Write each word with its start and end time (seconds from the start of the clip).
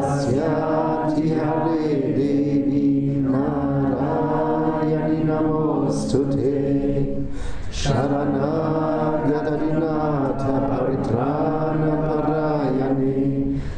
Sarvasyati 0.00 1.28
Hare 1.36 2.16
Devi 2.16 3.20
Narayani 3.20 5.20
Namostute 5.28 7.28
Sharanagarinatha 7.70 10.56
Paritrana 10.70 11.92
Parayane 12.06 13.18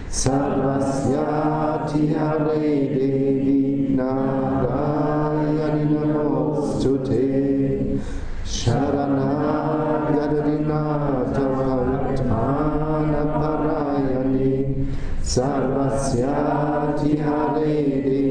Sarvasyati 0.09 2.03
Hare 2.15 2.71
Devi 2.95 3.63
Narayani 3.99 5.85
Namostute 5.91 7.27
Sharanagarinatha 8.47 11.35
Paritrana 11.35 11.62
Sarvasya 15.23 16.35
Jihade 16.99 18.22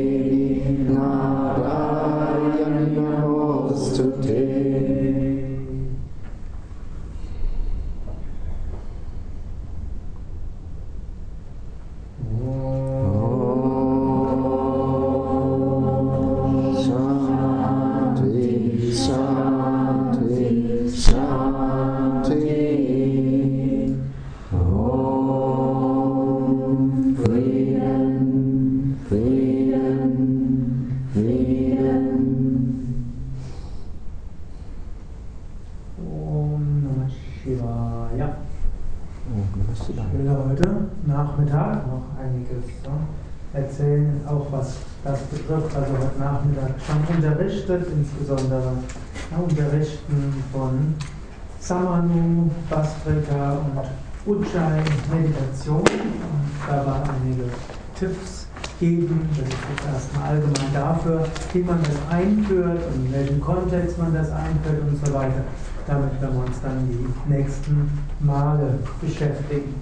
Samanu, 52.12 52.50
Bastrika 52.70 53.54
und 53.54 54.34
Ujjayi 54.34 54.84
Meditation. 55.12 55.80
Und 55.80 56.68
da 56.68 56.86
war 56.86 57.04
einige 57.04 57.50
Tipps 57.98 58.48
geben. 58.80 59.30
Das 59.38 59.48
ist 59.48 59.56
jetzt 59.70 59.94
erstmal 59.94 60.30
allgemein 60.30 60.74
dafür, 60.74 61.24
wie 61.54 61.64
man 61.64 61.80
das 61.84 62.16
einführt 62.16 62.82
und 62.88 63.06
in 63.06 63.14
welchem 63.14 63.42
Kontext 63.42 63.98
man 63.98 64.14
das 64.14 64.30
einführt 64.32 64.82
und 64.88 65.06
so 65.06 65.14
weiter. 65.14 65.44
Damit 65.88 66.22
werden 66.22 66.36
wir 66.36 66.46
uns 66.46 66.62
dann 66.62 66.88
die 66.88 67.32
nächsten 67.32 67.90
Male 68.20 68.80
beschäftigen. 69.02 69.76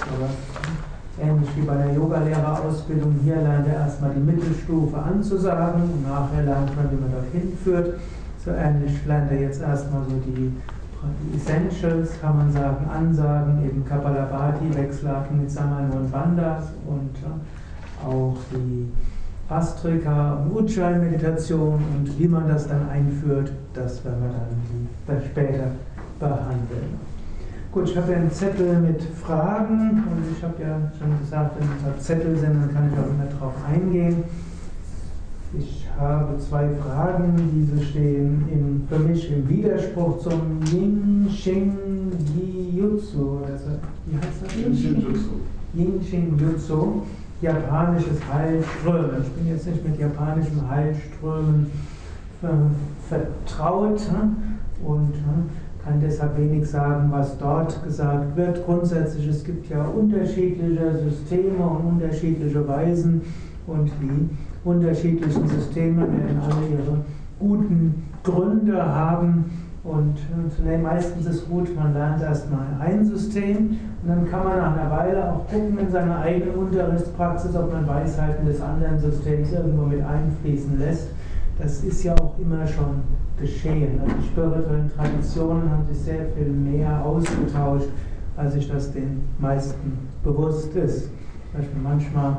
Aber 0.00 0.28
ähnlich 1.20 1.48
wie 1.56 1.62
bei 1.62 1.74
der 1.74 1.94
Yogalehrerausbildung, 1.94 3.16
hier 3.22 3.36
lernt 3.36 3.68
er 3.68 3.86
erstmal 3.86 4.12
die 4.14 4.20
Mittelstufe 4.20 4.96
anzusagen 4.96 5.82
und 5.82 6.08
nachher 6.08 6.44
lernt 6.44 6.74
man, 6.76 6.90
wie 6.90 7.00
man 7.00 7.12
dorthin 7.12 7.58
führt. 7.62 7.98
So 8.44 8.50
ähnlich 8.50 9.04
lernt 9.06 9.30
er 9.30 9.40
jetzt 9.40 9.60
erstmal 9.60 10.02
so 10.04 10.16
die, 10.26 10.52
die 11.20 11.36
Essentials, 11.36 12.20
kann 12.20 12.36
man 12.36 12.52
sagen, 12.52 12.88
Ansagen, 12.88 13.64
eben 13.64 13.84
Kapalabhati, 13.84 14.74
Wechselarten 14.74 15.40
mit 15.40 15.50
Samana 15.50 15.90
und 15.94 16.10
Bandhas 16.10 16.72
und 16.86 17.10
ja, 17.22 18.08
auch 18.08 18.36
die 18.52 18.92
Astrika 19.48 20.34
und 20.34 20.56
Ujjayi-Meditation 20.56 21.74
und 21.74 22.18
wie 22.18 22.28
man 22.28 22.48
das 22.48 22.68
dann 22.68 22.88
einführt, 22.88 23.52
das 23.74 24.04
werden 24.04 24.22
wir 24.22 25.14
dann 25.14 25.22
später 25.24 25.66
behandeln. 26.18 27.00
Gut, 27.72 27.88
ich 27.88 27.96
habe 27.96 28.08
hier 28.08 28.16
einen 28.16 28.30
Zettel 28.30 28.80
mit 28.80 29.02
Fragen 29.02 30.04
und 30.04 30.36
ich 30.36 30.42
habe 30.42 30.62
ja 30.62 30.76
schon 30.98 31.18
gesagt, 31.18 31.56
wenn 31.58 31.92
es 31.96 32.04
Zettel 32.04 32.36
sind, 32.36 32.54
dann 32.60 32.72
kann 32.72 32.90
ich 32.92 32.98
auch 32.98 33.10
immer 33.10 33.38
drauf 33.38 33.54
eingehen. 33.66 34.24
Ich 35.58 35.86
habe 35.98 36.38
zwei 36.38 36.66
Fragen, 36.70 37.34
diese 37.54 37.84
stehen 37.84 38.44
im, 38.50 38.88
für 38.88 38.98
mich 38.98 39.30
im 39.30 39.46
Widerspruch 39.48 40.18
zum 40.20 40.60
Yin 40.72 41.28
Shin 41.30 41.72
Jutsu. 42.74 43.40
Also, 43.44 43.66
wie 44.06 44.16
heißt 44.16 44.42
das? 44.42 44.56
Yin 45.74 46.00
Shin 46.02 46.38
Jutsu, 46.38 47.02
japanisches 47.42 48.18
Heilströmen. 48.32 49.22
Ich 49.22 49.28
bin 49.32 49.48
jetzt 49.48 49.66
nicht 49.66 49.86
mit 49.86 49.98
japanischen 49.98 50.68
Heilströmen 50.70 51.70
äh, 52.42 52.46
vertraut 53.08 54.00
und 54.82 55.12
kann 55.84 56.00
deshalb 56.00 56.38
wenig 56.38 56.66
sagen, 56.66 57.08
was 57.10 57.36
dort 57.38 57.82
gesagt 57.84 58.36
wird. 58.36 58.64
Grundsätzlich, 58.64 59.26
es 59.26 59.44
gibt 59.44 59.68
ja 59.68 59.84
unterschiedliche 59.84 60.98
Systeme 60.98 61.62
und 61.62 62.00
unterschiedliche 62.00 62.66
Weisen 62.66 63.20
und 63.66 63.90
die 64.00 64.30
unterschiedlichen 64.64 65.48
Systeme 65.48 66.02
werden 66.02 66.40
alle 66.40 66.66
ihre 66.68 66.98
guten 67.38 68.08
Gründe 68.22 68.84
haben. 68.84 69.44
Und 69.84 70.16
äh, 70.64 70.78
meistens 70.78 71.26
ist 71.26 71.48
gut, 71.48 71.74
man 71.74 71.92
lernt 71.92 72.22
erstmal 72.22 72.66
ein 72.78 73.04
System 73.04 73.56
und 74.02 74.08
dann 74.08 74.30
kann 74.30 74.44
man 74.44 74.58
nach 74.58 74.76
einer 74.76 74.90
Weile 74.90 75.32
auch 75.32 75.48
gucken 75.48 75.76
in 75.76 75.90
seiner 75.90 76.20
eigenen 76.20 76.54
Unterrichtspraxis, 76.54 77.56
ob 77.56 77.72
man 77.72 77.88
Weisheiten 77.88 78.46
des 78.46 78.60
anderen 78.60 79.00
Systems 79.00 79.52
irgendwo 79.52 79.86
mit 79.86 80.00
einfließen 80.04 80.78
lässt. 80.78 81.08
Das 81.58 81.82
ist 81.82 82.04
ja 82.04 82.14
auch 82.14 82.38
immer 82.38 82.64
schon 82.64 83.02
geschehen. 83.40 84.00
Also 84.02 84.14
die 84.20 84.26
spirituellen 84.28 84.90
Traditionen 84.96 85.68
haben 85.68 85.84
sich 85.88 85.98
sehr 85.98 86.26
viel 86.36 86.52
mehr 86.52 87.04
ausgetauscht, 87.04 87.88
als 88.36 88.54
sich 88.54 88.70
das 88.70 88.92
den 88.92 89.22
meisten 89.40 90.08
bewusst 90.22 90.76
ist. 90.76 91.10
Beispiel 91.52 91.80
manchmal 91.82 92.36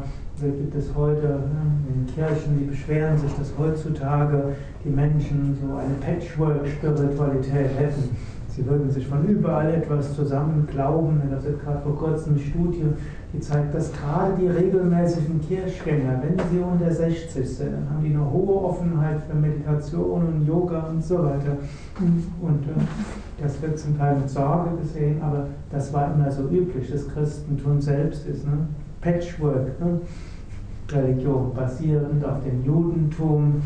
gibt 0.51 0.75
es 0.75 0.93
heute 0.95 1.27
ne, 1.27 1.73
in 1.93 2.05
Kirchen, 2.13 2.59
die 2.59 2.65
beschweren 2.65 3.17
sich, 3.17 3.31
dass 3.35 3.53
heutzutage 3.57 4.55
die 4.83 4.89
Menschen 4.89 5.57
so 5.61 5.75
eine 5.75 5.93
Patchwork-Spiritualität 6.01 7.69
hätten. 7.77 8.15
Sie 8.55 8.63
würden 8.67 8.91
sich 8.91 9.07
von 9.07 9.25
überall 9.25 9.73
etwas 9.73 10.15
zusammen 10.15 10.67
glauben. 10.69 11.21
Das 11.31 11.43
ist 11.43 11.59
gerade 11.63 11.81
vor 11.81 11.97
kurzem 11.97 12.33
eine 12.33 12.43
Studie, 12.43 12.85
die 13.33 13.39
zeigt, 13.39 13.73
dass 13.73 13.91
gerade 13.91 14.33
die 14.39 14.47
regelmäßigen 14.47 15.41
Kirchgänger, 15.41 16.21
wenn 16.21 16.37
sie 16.51 16.59
unter 16.59 16.91
60 16.91 17.49
sind, 17.49 17.73
dann 17.73 17.89
haben 17.89 18.03
die 18.03 18.11
eine 18.13 18.31
hohe 18.31 18.63
Offenheit 18.63 19.21
für 19.27 19.35
Meditation 19.35 20.27
und 20.27 20.47
Yoga 20.47 20.81
und 20.83 21.03
so 21.03 21.23
weiter. 21.23 21.57
Und 21.99 22.63
äh, 22.67 23.41
das 23.41 23.59
wird 23.59 23.79
zum 23.79 23.97
Teil 23.97 24.17
mit 24.17 24.29
Sorge 24.29 24.77
gesehen, 24.77 25.19
aber 25.23 25.47
das 25.71 25.91
war 25.91 26.13
immer 26.13 26.31
so 26.31 26.43
üblich. 26.43 26.91
Das 26.91 27.07
Christentum 27.09 27.81
selbst 27.81 28.27
ist 28.27 28.45
ne? 28.45 28.67
Patchwork. 29.01 29.79
Ne? 29.79 29.99
Religion 30.89 31.53
basierend 31.53 32.23
auf 32.25 32.43
dem 32.43 32.63
Judentum. 32.63 33.61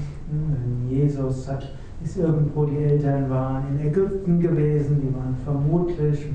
Jesus 0.90 1.48
hat, 1.48 1.70
ist 2.04 2.18
irgendwo, 2.18 2.66
die 2.66 2.78
Eltern 2.78 3.30
waren 3.30 3.64
in 3.72 3.88
Ägypten 3.88 4.40
gewesen, 4.40 5.02
die 5.02 5.14
waren 5.16 5.36
vermutlich, 5.44 6.28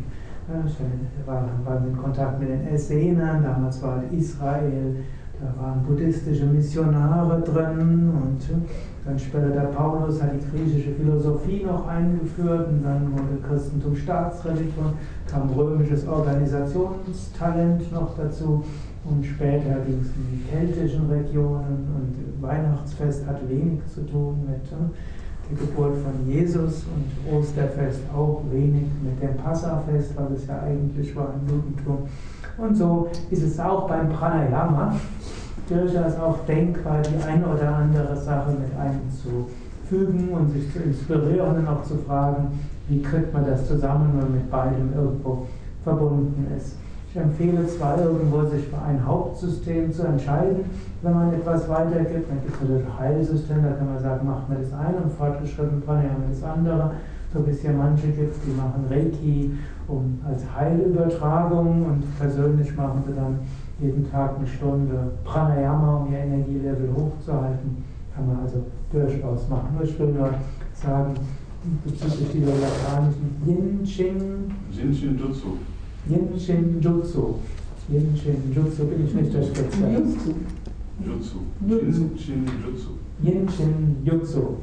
waren, 1.27 1.87
in 1.87 1.97
Kontakt 1.97 2.41
mit 2.41 2.49
den 2.49 2.67
Essenern, 2.69 3.43
damals 3.43 3.83
war 3.83 4.03
Israel, 4.11 4.97
da 5.43 5.63
waren 5.63 5.83
buddhistische 5.83 6.47
Missionare 6.47 7.41
drin 7.41 8.13
und 8.15 8.43
äh, 8.45 8.69
dann 9.05 9.19
später 9.19 9.49
der 9.49 9.63
Paulus 9.63 10.23
hat 10.23 10.31
die 10.35 10.57
griechische 10.57 10.93
Philosophie 10.93 11.65
noch 11.65 11.89
eingeführt 11.89 12.69
und 12.69 12.85
dann 12.85 13.13
wurde 13.13 13.43
Christentum 13.49 13.97
Staatsreligion, 13.97 14.93
kam 15.27 15.51
römisches 15.51 16.07
Organisationstalent 16.07 17.93
noch 17.93 18.17
dazu 18.17 18.63
und 19.05 19.25
später 19.25 19.81
ging 19.87 20.01
es 20.01 20.09
in 20.15 20.27
die 20.33 20.45
keltischen 20.49 21.11
Regionen 21.11 21.89
und 21.95 22.43
Weihnachtsfest 22.43 23.27
hat 23.27 23.49
wenig 23.49 23.81
zu 23.93 24.07
tun 24.07 24.47
mit 24.47 24.65
äh, 24.71 25.51
der 25.51 25.59
Geburt 25.67 25.97
von 25.97 26.29
Jesus 26.31 26.85
und 26.85 27.35
Osterfest 27.35 28.01
auch 28.15 28.43
wenig 28.53 28.85
mit 29.03 29.21
dem 29.21 29.37
Passafest, 29.37 30.17
was 30.17 30.31
es 30.39 30.47
ja 30.47 30.61
eigentlich 30.63 31.15
war 31.17 31.35
im 31.35 31.49
Judentum. 31.49 31.99
Und 32.59 32.77
so 32.77 33.09
ist 33.31 33.43
es 33.43 33.59
auch 33.59 33.89
beim 33.89 34.09
Pranayama 34.09 34.95
durchaus 35.69 36.17
auch 36.19 36.45
denkbar, 36.47 37.03
die 37.03 37.23
eine 37.25 37.47
oder 37.47 37.77
andere 37.77 38.17
Sache 38.17 38.53
mit 38.53 38.71
einzufügen 38.79 40.29
und 40.29 40.53
sich 40.53 40.73
zu 40.73 40.81
inspirieren 40.81 41.59
und 41.59 41.67
auch 41.67 41.83
zu 41.83 41.97
fragen, 41.99 42.59
wie 42.89 43.03
kriegt 43.03 43.33
man 43.33 43.47
das 43.47 43.67
zusammen, 43.67 44.11
wenn 44.13 44.21
man 44.21 44.33
mit 44.33 44.51
beidem 44.51 44.93
irgendwo 44.95 45.47
verbunden 45.83 46.47
ist. 46.57 46.77
Ich 47.15 47.21
empfehle 47.21 47.67
zwar 47.67 48.01
irgendwo, 48.01 48.43
sich 48.47 48.69
für 48.69 48.81
ein 48.81 49.07
Hauptsystem 49.07 49.93
zu 49.93 50.03
entscheiden, 50.03 50.65
wenn 51.03 51.13
man 51.13 51.35
etwas 51.35 51.69
weitergibt. 51.69 52.31
Dann 52.31 52.41
gibt 52.41 52.55
es 52.55 52.61
natürlich 52.63 52.87
Heilsystem, 52.99 53.63
da 53.63 53.73
kann 53.73 53.93
man 53.93 54.03
sagen, 54.03 54.27
macht 54.27 54.49
man 54.49 54.63
das 54.63 54.73
eine 54.73 54.97
und 54.97 55.13
fortgeschritten 55.13 55.83
Pranayama 55.83 56.25
das 56.31 56.43
andere. 56.43 56.93
So 57.35 57.47
wie 57.47 57.51
es 57.51 57.61
hier 57.61 57.73
manche 57.73 58.07
gibt, 58.07 58.35
die 58.47 58.53
machen 58.53 58.87
Reiki 58.89 59.51
um, 59.89 60.21
als 60.27 60.43
Heilübertragung 60.57 61.85
und 61.85 62.19
persönlich 62.19 62.75
machen 62.79 63.05
sie 63.07 63.15
dann 63.15 63.41
jeden 63.79 64.11
Tag 64.11 64.39
eine 64.39 64.47
Stunde 64.47 65.13
Pranayama, 65.23 65.97
um 65.99 66.13
ihr 66.15 66.19
Energielevel 66.19 66.89
hochzuhalten. 66.97 67.85
Kann 68.17 68.27
man 68.27 68.39
also 68.43 68.65
durchaus 68.91 69.51
machen. 69.51 69.79
Ich 69.83 69.99
will 69.99 70.13
nur 70.13 70.31
sagen, 70.73 71.13
bezüglich 71.85 72.33
dieser 72.33 72.55
japanischen 72.55 73.37
Yin 73.47 73.87
Shin 73.87 74.51
Shinshin 74.73 75.19
Jutsu. 75.19 75.59
Yin 76.09 76.39
Shin 76.39 76.81
Jutsu. 76.81 77.35
Yin 77.89 78.17
Shin 78.17 78.53
Jutsu 78.55 78.85
bin 78.85 79.07
ich 79.07 79.15
nicht 79.15 79.35
der 79.35 79.43
Spezialist. 79.43 80.19
Jutsu. 81.05 81.39
Jutsu. 81.67 82.11
Shinshin 83.23 83.97
Jutsu. 84.05 84.57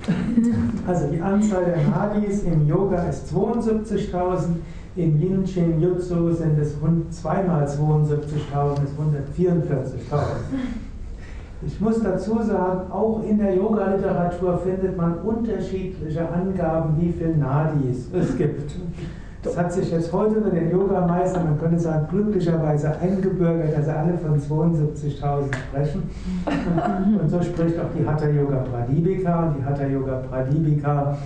Also 0.85 1.07
die 1.07 1.21
Anzahl 1.21 1.65
der 1.65 1.77
Nadis 1.87 2.43
im 2.43 2.67
Yoga 2.67 3.03
ist 3.03 3.33
72.000, 3.33 4.55
im 4.95 5.21
Yin 5.21 5.47
Shin 5.47 5.81
Jutsu 5.81 6.31
sind 6.33 6.59
es 6.59 6.75
2 7.21 7.43
mal 7.43 7.65
72.000, 7.65 8.83
ist 8.83 8.95
144.000. 10.11 10.19
Ich 11.65 11.79
muss 11.81 12.01
dazu 12.01 12.41
sagen, 12.41 12.91
auch 12.91 13.21
in 13.27 13.37
der 13.37 13.55
Yoga-Literatur 13.55 14.57
findet 14.59 14.95
man 14.95 15.19
unterschiedliche 15.19 16.29
Angaben, 16.29 16.95
wie 16.99 17.11
viele 17.11 17.35
Nadis 17.35 18.09
es 18.13 18.37
gibt. 18.37 18.71
Das 19.41 19.57
hat 19.57 19.71
sich 19.71 19.89
jetzt 19.89 20.11
heute 20.11 20.35
unter 20.35 20.49
den 20.49 20.69
Yogameistern, 20.69 21.45
man 21.45 21.59
könnte 21.59 21.79
sagen, 21.79 22.07
glücklicherweise 22.09 22.93
eingebürgert, 22.99 23.77
dass 23.77 23.87
alle 23.87 24.17
von 24.17 24.37
72.000 24.37 25.55
sprechen. 25.55 26.09
Und 27.21 27.29
so 27.29 27.41
spricht 27.41 27.79
auch 27.79 27.87
die 27.97 28.05
Hatha 28.05 28.27
Yoga 28.27 28.57
Pradipika. 28.57 29.47
Und 29.47 29.57
die 29.57 29.63
Hatha 29.63 29.85
Yoga 29.87 30.23
Pradipika 30.29 31.17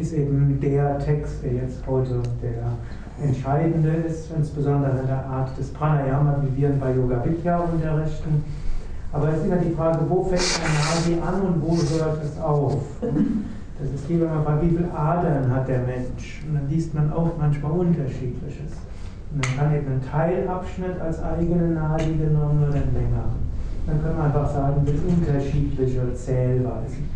ist 0.00 0.12
eben 0.12 0.58
der 0.60 0.98
Text, 0.98 1.44
der 1.44 1.52
jetzt 1.52 1.86
heute 1.86 2.20
der 2.42 3.24
entscheidende 3.24 3.90
ist, 4.08 4.32
insbesondere 4.36 4.98
in 5.00 5.06
der 5.06 5.24
Art 5.24 5.56
des 5.56 5.68
Pranayama, 5.68 6.42
wie 6.42 6.62
wir 6.62 6.70
ihn 6.70 6.80
bei 6.80 6.92
Yoga 6.92 7.24
Vidya 7.24 7.58
unterrichten. 7.58 8.42
Aber 9.12 9.28
es 9.28 9.36
ist 9.36 9.46
immer 9.46 9.56
die 9.56 9.70
Frage, 9.70 9.98
wo 10.08 10.24
fängt 10.24 10.60
ein 10.64 11.14
Nadi 11.14 11.22
an 11.22 11.42
und 11.42 11.62
wo 11.62 11.76
hört 11.76 12.24
es 12.24 12.40
auf? 12.40 12.80
Das 13.82 13.90
ist 13.90 14.08
wie 14.08 14.20
wenn 14.20 14.28
man 14.28 14.44
fragt, 14.44 14.62
wie 14.62 14.68
viele 14.68 14.92
Adern 14.94 15.52
hat 15.52 15.66
der 15.66 15.80
Mensch? 15.80 16.42
Und 16.46 16.54
dann 16.54 16.68
liest 16.68 16.94
man 16.94 17.12
auch 17.12 17.32
manchmal 17.36 17.72
unterschiedliches. 17.72 18.78
Und 19.34 19.44
dann 19.44 19.56
kann 19.56 19.74
eben 19.74 19.92
ein 19.92 20.02
Teilabschnitt 20.08 21.00
als 21.00 21.20
eigene 21.20 21.74
Nadi 21.74 22.14
genommen 22.16 22.62
oder 22.62 22.74
ein 22.74 22.94
längeren. 22.94 23.42
Dann 23.86 24.00
können 24.00 24.16
wir 24.16 24.24
einfach 24.24 24.48
sagen, 24.54 24.82
das 24.86 24.94
sind 24.94 25.26
unterschiedliche 25.26 26.14
Zählweisen. 26.14 27.10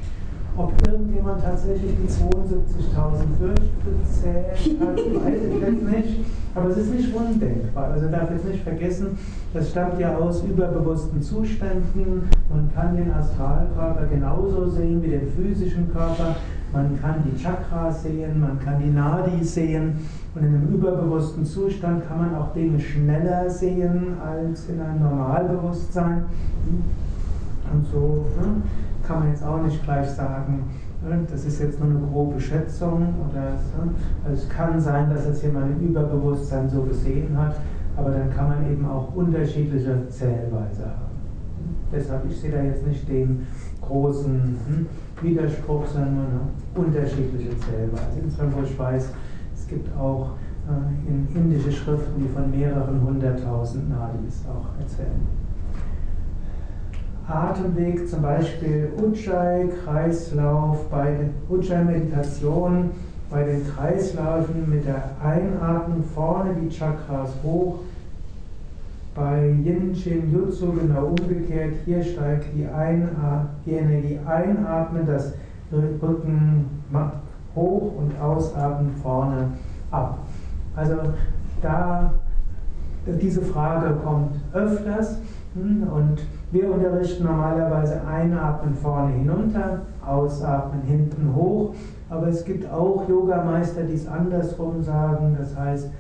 Ob 0.56 0.72
irgendjemand 0.88 1.42
tatsächlich 1.42 1.92
die 2.02 2.08
72.000 2.08 3.26
durchgezählt 3.38 4.80
hat, 4.80 4.96
weiß 5.24 5.40
ich 5.44 5.60
jetzt 5.60 5.82
nicht. 5.82 6.20
Aber 6.54 6.70
es 6.70 6.78
ist 6.78 6.94
nicht 6.94 7.14
undenkbar. 7.14 7.90
Also 7.92 8.08
darf 8.08 8.30
jetzt 8.30 8.48
nicht 8.48 8.64
vergessen, 8.64 9.18
das 9.52 9.70
stammt 9.70 10.00
ja 10.00 10.16
aus 10.16 10.42
überbewussten 10.42 11.20
Zuständen. 11.20 12.30
Man 12.48 12.70
kann 12.74 12.96
den 12.96 13.12
Astralkörper 13.12 14.06
genauso 14.06 14.70
sehen 14.70 15.02
wie 15.02 15.10
den 15.10 15.28
physischen 15.36 15.92
Körper. 15.92 16.36
Man 16.76 17.00
kann 17.00 17.22
die 17.24 17.42
Chakras 17.42 18.02
sehen, 18.02 18.38
man 18.38 18.60
kann 18.60 18.78
die 18.78 18.90
Nadis 18.90 19.54
sehen. 19.54 19.94
Und 20.34 20.42
in 20.42 20.54
einem 20.54 20.74
überbewussten 20.74 21.42
Zustand 21.42 22.06
kann 22.06 22.18
man 22.18 22.34
auch 22.34 22.52
Dinge 22.52 22.78
schneller 22.78 23.48
sehen 23.48 24.18
als 24.22 24.68
in 24.68 24.78
einem 24.78 25.00
Normalbewusstsein. 25.00 26.24
Und 27.72 27.86
so 27.90 28.26
ne, 28.38 28.60
kann 29.06 29.20
man 29.20 29.28
jetzt 29.30 29.42
auch 29.42 29.62
nicht 29.62 29.82
gleich 29.84 30.10
sagen, 30.10 30.64
ne, 31.02 31.20
das 31.30 31.46
ist 31.46 31.62
jetzt 31.62 31.80
nur 31.80 31.88
eine 31.88 32.06
grobe 32.12 32.38
Schätzung. 32.38 33.14
Oder, 33.30 33.52
also 34.28 34.34
es 34.34 34.46
kann 34.50 34.78
sein, 34.78 35.08
dass 35.08 35.24
es 35.24 35.42
jemand 35.42 35.80
im 35.80 35.88
Überbewusstsein 35.88 36.68
so 36.68 36.82
gesehen 36.82 37.38
hat, 37.38 37.54
aber 37.96 38.10
dann 38.10 38.28
kann 38.28 38.48
man 38.48 38.70
eben 38.70 38.86
auch 38.86 39.14
unterschiedliche 39.14 40.06
Zählweise 40.10 40.84
haben. 40.84 41.05
Deshalb, 41.92 42.22
ich 42.28 42.36
sehe 42.40 42.50
da 42.50 42.62
jetzt 42.62 42.86
nicht 42.86 43.08
den 43.08 43.46
großen 43.80 44.56
hm, 44.66 44.86
Widerspruch, 45.22 45.86
sondern 45.86 46.18
eine 46.18 46.84
unterschiedliche 46.86 47.50
Zählweise. 47.58 48.20
Insofern, 48.22 48.54
wo 48.54 48.62
ich 48.62 48.78
weiß, 48.78 49.08
es 49.54 49.68
gibt 49.68 49.96
auch 49.96 50.30
äh, 50.68 51.08
in 51.08 51.28
indische 51.34 51.72
Schriften, 51.72 52.20
die 52.20 52.28
von 52.28 52.50
mehreren 52.50 53.00
hunderttausend 53.00 53.88
Nadis 53.88 54.42
auch 54.48 54.80
erzählen. 54.80 55.46
Atemweg, 57.28 58.08
zum 58.08 58.22
Beispiel 58.22 58.92
Ujjayi, 59.02 59.68
Kreislauf, 59.84 60.88
bei 60.90 61.28
Ujjayi-Meditation, 61.48 62.90
bei 63.30 63.42
den 63.42 63.66
Kreislaufen 63.66 64.70
mit 64.70 64.86
der 64.86 65.10
Einatmung 65.22 66.04
vorne 66.14 66.50
die 66.54 66.68
Chakras 66.68 67.30
hoch. 67.42 67.80
Bei 69.16 69.48
Yin 69.64 69.94
Shin 69.94 70.30
Jutsu 70.30 70.72
genau 70.72 71.06
umgekehrt, 71.06 71.72
hier 71.86 72.04
steigt 72.04 72.54
die, 72.54 72.66
Einat 72.66 73.48
die 73.64 73.72
Energie 73.72 74.20
einatmen, 74.26 75.06
das 75.06 75.32
Rücken 75.72 76.66
hoch 77.54 77.92
und 77.96 78.20
ausatmen 78.20 78.90
vorne 79.02 79.52
ab. 79.90 80.18
Also 80.76 80.96
da 81.62 82.12
diese 83.06 83.40
Frage 83.40 83.94
kommt 84.04 84.36
öfters 84.52 85.18
hm, 85.54 85.88
und 85.88 86.18
wir 86.52 86.70
unterrichten 86.70 87.24
normalerweise 87.24 88.06
einatmen 88.06 88.74
vorne 88.74 89.14
hinunter, 89.14 89.80
ausatmen 90.04 90.82
hinten 90.82 91.34
hoch, 91.34 91.74
aber 92.10 92.28
es 92.28 92.44
gibt 92.44 92.70
auch 92.70 93.08
Yogameister, 93.08 93.84
die 93.84 93.94
es 93.94 94.06
andersrum 94.06 94.82
sagen, 94.82 95.36
das 95.38 95.56
heißt 95.56 95.90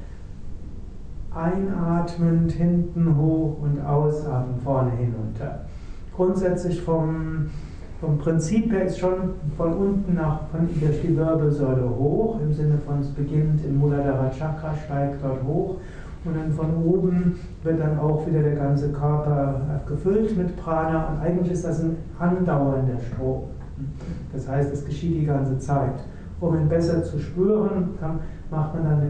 einatmend 1.36 2.52
hinten 2.52 3.16
hoch 3.16 3.58
und 3.60 3.84
ausatmen 3.84 4.60
vorne 4.62 4.92
hinunter. 4.92 5.66
Grundsätzlich 6.14 6.80
vom, 6.80 7.50
vom 8.00 8.18
Prinzip 8.18 8.72
her 8.72 8.84
ist 8.84 8.98
schon 8.98 9.34
von 9.56 9.74
unten 9.74 10.14
nach, 10.14 10.48
von, 10.48 10.68
durch 10.80 11.02
die 11.02 11.16
Wirbelsäule 11.16 11.88
hoch, 11.88 12.40
im 12.40 12.52
Sinne 12.52 12.78
von 12.86 13.00
es 13.00 13.08
beginnt 13.08 13.64
im 13.64 13.78
Muladhara 13.78 14.30
Chakra, 14.30 14.74
steigt 14.74 15.22
dort 15.22 15.42
hoch 15.44 15.76
und 16.26 16.36
dann 16.36 16.52
von 16.52 16.74
oben 16.84 17.38
wird 17.62 17.80
dann 17.80 17.98
auch 17.98 18.26
wieder 18.26 18.42
der 18.42 18.56
ganze 18.56 18.90
Körper 18.90 19.60
gefüllt 19.86 20.36
mit 20.36 20.56
Prana. 20.56 21.08
Und 21.08 21.20
eigentlich 21.20 21.52
ist 21.52 21.64
das 21.64 21.82
ein 21.82 21.96
andauernder 22.18 22.98
Strom. 22.98 23.44
Das 24.32 24.48
heißt, 24.48 24.72
es 24.72 24.84
geschieht 24.84 25.20
die 25.20 25.26
ganze 25.26 25.58
Zeit. 25.58 25.94
Um 26.40 26.54
ihn 26.56 26.68
besser 26.68 27.02
zu 27.02 27.18
spüren, 27.18 27.90
macht 28.50 28.74
man 28.74 28.84
dann 28.84 29.00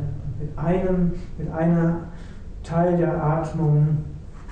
mit, 0.40 0.58
einem, 0.58 1.12
mit 1.38 1.52
einer 1.52 2.00
Teil 2.66 2.96
der 2.96 3.22
Atmung 3.22 3.98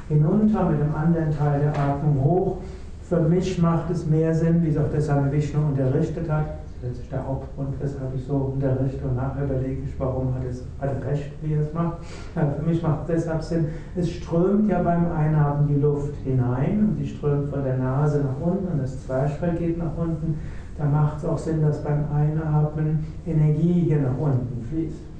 hinunter, 0.08 0.68
mit 0.70 0.80
dem 0.80 0.94
anderen 0.94 1.36
Teil 1.36 1.60
der 1.60 1.70
Atmung 1.70 2.22
hoch. 2.22 2.56
Für 3.02 3.20
mich 3.20 3.60
macht 3.60 3.90
es 3.90 4.06
mehr 4.06 4.34
Sinn, 4.34 4.62
wie 4.62 4.68
es 4.68 4.78
auch 4.78 4.88
Same 4.98 5.30
Vishnu 5.30 5.60
unterrichtet 5.60 6.30
hat, 6.30 6.46
letztlich 6.82 7.08
der 7.10 7.26
Hauptgrund, 7.26 7.74
weshalb 7.80 8.14
ich 8.14 8.24
so 8.24 8.54
unterrichte 8.54 9.04
und 9.04 9.16
nachher 9.16 9.44
überlege 9.44 9.82
ich, 9.82 9.98
warum 9.98 10.34
hat, 10.34 10.44
es, 10.48 10.64
hat 10.80 10.90
er 10.94 11.10
recht, 11.10 11.32
wie 11.42 11.54
er 11.54 11.60
es 11.60 11.72
macht. 11.72 11.98
Für 12.34 12.62
mich 12.66 12.82
macht 12.82 13.08
es 13.08 13.24
deshalb 13.24 13.42
Sinn, 13.42 13.66
es 13.96 14.10
strömt 14.10 14.70
ja 14.70 14.82
beim 14.82 15.12
Einatmen 15.12 15.68
die 15.68 15.80
Luft 15.80 16.14
hinein 16.24 16.88
und 16.88 16.96
die 16.98 17.06
strömt 17.06 17.50
von 17.50 17.62
der 17.62 17.76
Nase 17.76 18.20
nach 18.20 18.46
unten 18.46 18.68
und 18.72 18.78
das 18.80 19.04
Zwerchfell 19.04 19.56
geht 19.56 19.76
nach 19.76 19.96
unten. 19.96 20.38
Da 20.78 20.84
macht 20.86 21.18
es 21.18 21.24
auch 21.24 21.38
Sinn, 21.38 21.62
dass 21.62 21.82
beim 21.84 22.04
Einatmen 22.12 23.04
Energie 23.26 23.84
hier 23.86 24.00
nach 24.00 24.18
unten 24.18 24.64
fließt. 24.70 25.13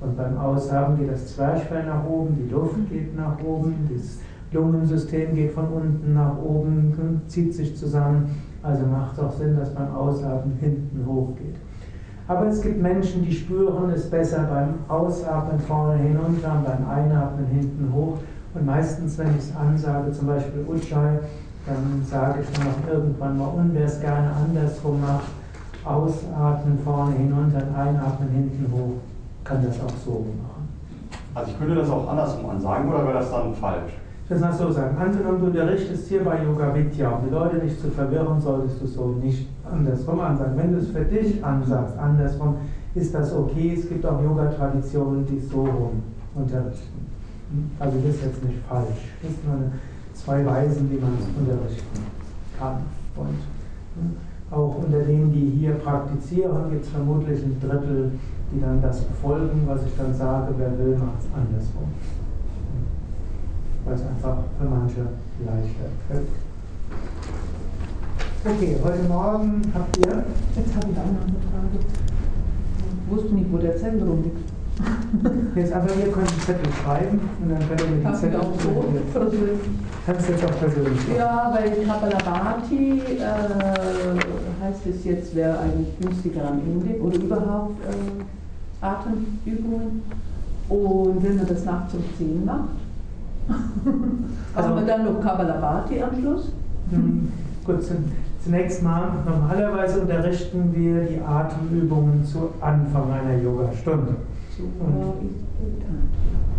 Und 0.00 0.16
beim 0.16 0.36
Ausatmen 0.36 0.98
geht 0.98 1.10
das 1.10 1.34
Zwerchfell 1.34 1.86
nach 1.86 2.04
oben, 2.04 2.36
die 2.36 2.52
Luft 2.52 2.90
geht 2.90 3.16
nach 3.16 3.38
oben, 3.42 3.88
das 3.92 4.18
Lungensystem 4.52 5.34
geht 5.34 5.52
von 5.52 5.68
unten 5.68 6.14
nach 6.14 6.36
oben, 6.38 7.22
zieht 7.26 7.54
sich 7.54 7.76
zusammen. 7.76 8.30
Also 8.62 8.84
macht 8.86 9.14
es 9.14 9.20
auch 9.20 9.32
Sinn, 9.32 9.56
dass 9.56 9.74
beim 9.74 9.94
Ausatmen 9.94 10.56
hinten 10.60 11.06
hochgeht. 11.06 11.54
Aber 12.28 12.46
es 12.46 12.60
gibt 12.60 12.82
Menschen, 12.82 13.24
die 13.24 13.32
spüren 13.32 13.90
es 13.90 14.10
besser 14.10 14.48
beim 14.50 14.74
Ausatmen 14.88 15.60
vorne 15.60 16.02
hinunter 16.02 16.52
und 16.56 16.64
beim 16.64 16.88
Einatmen 16.88 17.46
hinten 17.46 17.92
hoch. 17.94 18.18
Und 18.54 18.66
meistens, 18.66 19.16
wenn 19.18 19.30
ich 19.30 19.38
es 19.38 19.56
ansage, 19.56 20.10
zum 20.12 20.26
Beispiel 20.26 20.64
Ujjayi, 20.66 21.18
dann 21.66 22.02
sage 22.04 22.40
ich 22.40 22.58
dann 22.58 22.68
auch 22.68 22.92
irgendwann 22.92 23.38
mal, 23.38 23.48
und 23.48 23.74
wer 23.74 23.84
es 23.84 24.00
gerne 24.00 24.30
andersrum 24.32 25.00
macht, 25.00 25.28
ausatmen 25.84 26.78
vorne 26.84 27.14
hinunter 27.16 27.58
und 27.58 27.74
einatmen 27.76 28.28
hinten 28.30 28.72
hoch, 28.72 28.96
kann 29.46 29.64
das 29.64 29.80
auch 29.80 29.96
so 30.04 30.12
machen. 30.42 30.68
Also 31.34 31.50
ich 31.50 31.58
könnte 31.58 31.74
das 31.74 31.90
auch 31.90 32.08
andersrum 32.08 32.50
ansagen 32.50 32.88
oder 32.88 33.04
wäre 33.04 33.18
das 33.18 33.30
dann 33.30 33.54
falsch? 33.54 33.92
Das 34.28 34.42
heißt 34.42 34.58
so 34.58 34.72
sagen, 34.72 34.96
angenommen 34.98 35.40
du 35.40 35.46
unterrichtest 35.46 36.08
hier 36.08 36.24
bei 36.24 36.42
Yoga 36.42 36.74
Vidya, 36.74 37.10
um 37.10 37.24
die 37.24 37.30
Leute 37.32 37.58
nicht 37.58 37.80
zu 37.80 37.88
verwirren, 37.90 38.40
solltest 38.40 38.82
du 38.82 38.86
so 38.86 39.06
nicht 39.22 39.46
andersrum 39.70 40.18
ansagen. 40.20 40.56
Wenn 40.56 40.72
du 40.72 40.78
es 40.78 40.88
für 40.88 41.04
dich 41.04 41.44
ansagst, 41.44 41.96
andersrum, 41.96 42.56
ist 42.94 43.14
das 43.14 43.32
okay. 43.32 43.74
Es 43.78 43.88
gibt 43.88 44.04
auch 44.04 44.20
Yoga-Traditionen, 44.20 45.26
die 45.26 45.38
so 45.38 45.60
rum 45.60 46.02
unterrichten. 46.34 47.06
Also 47.78 47.98
das 47.98 48.16
ist 48.16 48.24
jetzt 48.24 48.44
nicht 48.44 48.58
falsch. 48.68 49.12
Das 49.22 49.30
sind 49.30 49.46
nur 49.46 49.70
zwei 50.12 50.44
Weisen, 50.44 50.90
wie 50.90 50.98
man 50.98 51.12
es 51.20 51.26
unterrichten 51.38 52.02
kann. 52.58 52.78
Und 53.14 54.16
auch 54.50 54.76
unter 54.76 55.00
denen, 55.00 55.32
die 55.32 55.55
praktizieren, 55.86 56.70
gibt 56.70 56.84
es 56.84 56.90
vermutlich 56.90 57.42
ein 57.44 57.60
Drittel, 57.60 58.12
die 58.52 58.60
dann 58.60 58.82
das 58.82 59.02
befolgen, 59.02 59.62
was 59.66 59.82
ich 59.86 59.96
dann 59.96 60.12
sage, 60.12 60.52
wer 60.58 60.76
will, 60.78 60.98
macht 60.98 61.20
es 61.20 61.26
andersrum. 61.32 61.88
Weil 63.84 63.94
es 63.94 64.02
einfach 64.02 64.38
für 64.58 64.68
manche 64.68 65.06
leichter 65.46 65.88
fällt. 66.08 66.28
Okay, 68.44 68.76
heute 68.82 69.08
Morgen 69.08 69.62
habt 69.74 69.96
ihr. 69.98 70.24
Jetzt 70.56 70.76
habe 70.76 70.86
ich 70.90 70.98
auch 70.98 71.12
noch 71.14 71.26
eine 71.26 71.40
Frage. 71.50 71.78
Ich 71.78 73.14
wusste 73.14 73.34
nicht, 73.34 73.52
wo 73.52 73.58
der 73.58 73.76
Zettel 73.76 74.02
rumliegt. 74.02 74.55
Jetzt 75.54 75.72
aber 75.72 75.86
ihr 75.94 76.12
könnt 76.12 76.28
einen 76.30 76.40
Zettel 76.40 76.72
schreiben 76.84 77.20
und 77.42 77.48
dann 77.50 77.58
könnt 77.66 77.80
ihr 77.80 77.86
mit 77.96 78.04
dem 78.04 78.14
Zettel 78.14 78.40
auch 78.40 78.52
so 78.60 78.84
persönlich? 79.12 79.58
Kannst 80.04 80.28
du 80.28 80.32
jetzt 80.32 80.44
auch 80.44 80.58
persönlich 80.58 80.92
machen. 81.08 81.16
Ja, 81.16 81.50
bei 81.54 81.68
Kapalabhati 81.70 83.00
äh, 83.00 84.64
heißt 84.64 84.86
es 84.86 85.04
jetzt, 85.04 85.34
wäre 85.34 85.58
eigentlich 85.58 85.98
günstiger 86.00 86.48
am 86.48 86.60
Ende 86.60 87.00
oder 87.02 87.16
überhaupt 87.16 87.76
äh, 87.84 88.84
Atemübungen. 88.84 90.02
Und 90.68 91.22
wenn 91.22 91.36
man 91.36 91.46
das 91.46 91.64
nachts 91.64 91.94
um 91.94 92.04
10 92.18 92.44
macht, 92.44 92.68
Also- 94.54 94.74
wir 94.76 94.82
dann 94.84 95.04
noch 95.06 95.20
Kapalabhati 95.22 96.02
am 96.02 96.20
Schluss? 96.20 96.52
Hm, 96.90 97.32
Gut, 97.64 97.82
zun- 97.82 98.04
zunächst 98.44 98.82
mal, 98.82 99.08
normalerweise 99.26 100.00
unterrichten 100.02 100.72
wir 100.74 101.00
die 101.04 101.20
Atemübungen 101.20 102.24
zu 102.24 102.50
Anfang 102.60 103.10
einer 103.12 103.42
Yogastunde. 103.42 104.14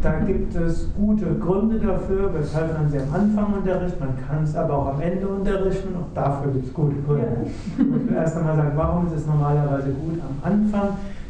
Da 0.02 0.20
gibt 0.20 0.56
es 0.56 0.88
gute 0.96 1.26
Gründe 1.36 1.80
dafür, 1.80 2.32
weshalb 2.34 2.78
man 2.78 2.92
sie 2.92 3.00
am 3.00 3.14
Anfang 3.14 3.54
unterrichtet. 3.54 4.00
Man 4.00 4.14
kann 4.28 4.44
es 4.44 4.56
aber 4.56 4.78
auch 4.78 4.94
am 4.94 5.02
Ende 5.02 5.28
unterrichten. 5.28 5.96
Auch 5.96 6.14
dafür 6.14 6.52
gibt 6.52 6.68
es 6.68 6.74
gute 6.74 6.96
Gründe. 7.02 7.28
Ich 7.46 7.78
will 7.80 8.16
erst 8.16 8.38
einmal 8.38 8.56
sagen, 8.56 8.72
warum 8.76 9.08
ist 9.08 9.14
es 9.14 9.26
normalerweise 9.26 9.90
gut, 9.90 10.20
am 10.22 10.52
Anfang 10.52 10.90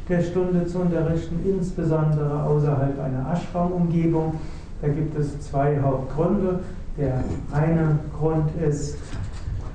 der 0.10 0.22
Stunde 0.22 0.66
zu 0.66 0.80
unterrichten, 0.80 1.40
insbesondere 1.46 2.44
außerhalb 2.44 3.00
einer 3.00 3.32
Ashram-Umgebung. 3.32 4.34
Da 4.82 4.90
gibt 4.90 5.18
es 5.18 5.40
zwei 5.42 5.80
Hauptgründe. 5.82 6.60
Der 6.98 7.24
eine 7.54 8.00
Grund 8.18 8.50
ist, 8.62 8.98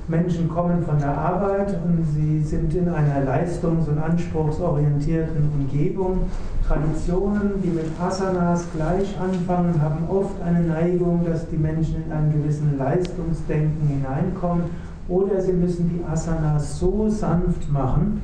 Menschen 0.09 0.49
kommen 0.49 0.83
von 0.83 0.99
der 0.99 1.17
Arbeit 1.17 1.79
und 1.85 2.05
sie 2.13 2.43
sind 2.43 2.75
in 2.75 2.89
einer 2.89 3.25
leistungs- 3.25 3.89
und 3.89 3.99
anspruchsorientierten 3.99 5.49
Umgebung. 5.55 6.23
Traditionen, 6.67 7.63
die 7.63 7.69
mit 7.69 7.87
Asanas 8.01 8.67
gleich 8.75 9.17
anfangen, 9.21 9.81
haben 9.81 10.09
oft 10.09 10.43
eine 10.43 10.61
Neigung, 10.67 11.25
dass 11.25 11.49
die 11.49 11.57
Menschen 11.57 12.05
in 12.05 12.13
einen 12.13 12.33
gewissen 12.33 12.77
Leistungsdenken 12.79 13.87
hineinkommen. 13.87 14.65
Oder 15.09 15.41
sie 15.41 15.53
müssen 15.53 15.89
die 15.89 16.05
Asanas 16.11 16.79
so 16.79 17.09
sanft 17.09 17.71
machen, 17.71 18.23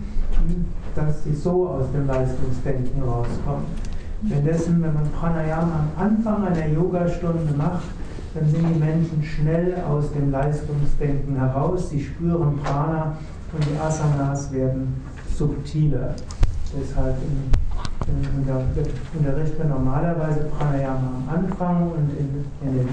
dass 0.94 1.24
sie 1.24 1.34
so 1.34 1.68
aus 1.68 1.90
dem 1.92 2.06
Leistungsdenken 2.06 3.02
rauskommen. 3.02 3.66
Währenddessen, 4.22 4.82
wenn 4.82 4.94
man 4.94 5.10
Pranayama 5.12 5.84
am 5.96 6.04
Anfang 6.04 6.46
einer 6.46 6.66
Yogastunde 6.66 7.54
macht, 7.56 7.84
dann 8.38 8.48
sind 8.50 8.74
die 8.74 8.78
Menschen 8.78 9.22
schnell 9.22 9.74
aus 9.88 10.12
dem 10.12 10.30
Leistungsdenken 10.30 11.36
heraus, 11.36 11.90
sie 11.90 12.00
spüren 12.00 12.58
Prana 12.62 13.16
und 13.52 13.64
die 13.64 13.78
Asanas 13.80 14.52
werden 14.52 15.00
subtiler. 15.34 16.14
Deshalb 16.78 17.16
unterrichten 19.18 19.58
wir 19.58 19.64
normalerweise 19.64 20.40
Pranayama 20.56 21.10
am 21.26 21.34
Anfang 21.34 21.90
und 21.90 22.10
in, 22.18 22.44
in 22.66 22.78
den 22.78 22.88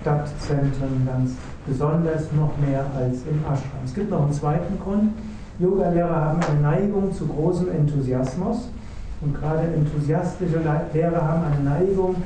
Stadtzentren 0.00 1.06
ganz 1.06 1.32
besonders 1.66 2.32
noch 2.32 2.52
mehr 2.58 2.84
als 2.96 3.18
im 3.28 3.38
Ashram. 3.44 3.84
Es 3.84 3.94
gibt 3.94 4.10
noch 4.10 4.22
einen 4.22 4.32
zweiten 4.32 4.78
Grund. 4.80 5.12
Yoga-Lehrer 5.58 6.14
haben 6.14 6.40
eine 6.50 6.60
Neigung 6.60 7.12
zu 7.12 7.26
großem 7.26 7.70
Enthusiasmus. 7.70 8.68
Und 9.22 9.34
gerade 9.34 9.62
enthusiastische 9.74 10.58
Le- 10.58 10.86
Lehrer 10.92 11.22
haben 11.22 11.42
eine 11.44 11.64
Neigung, 11.64 12.16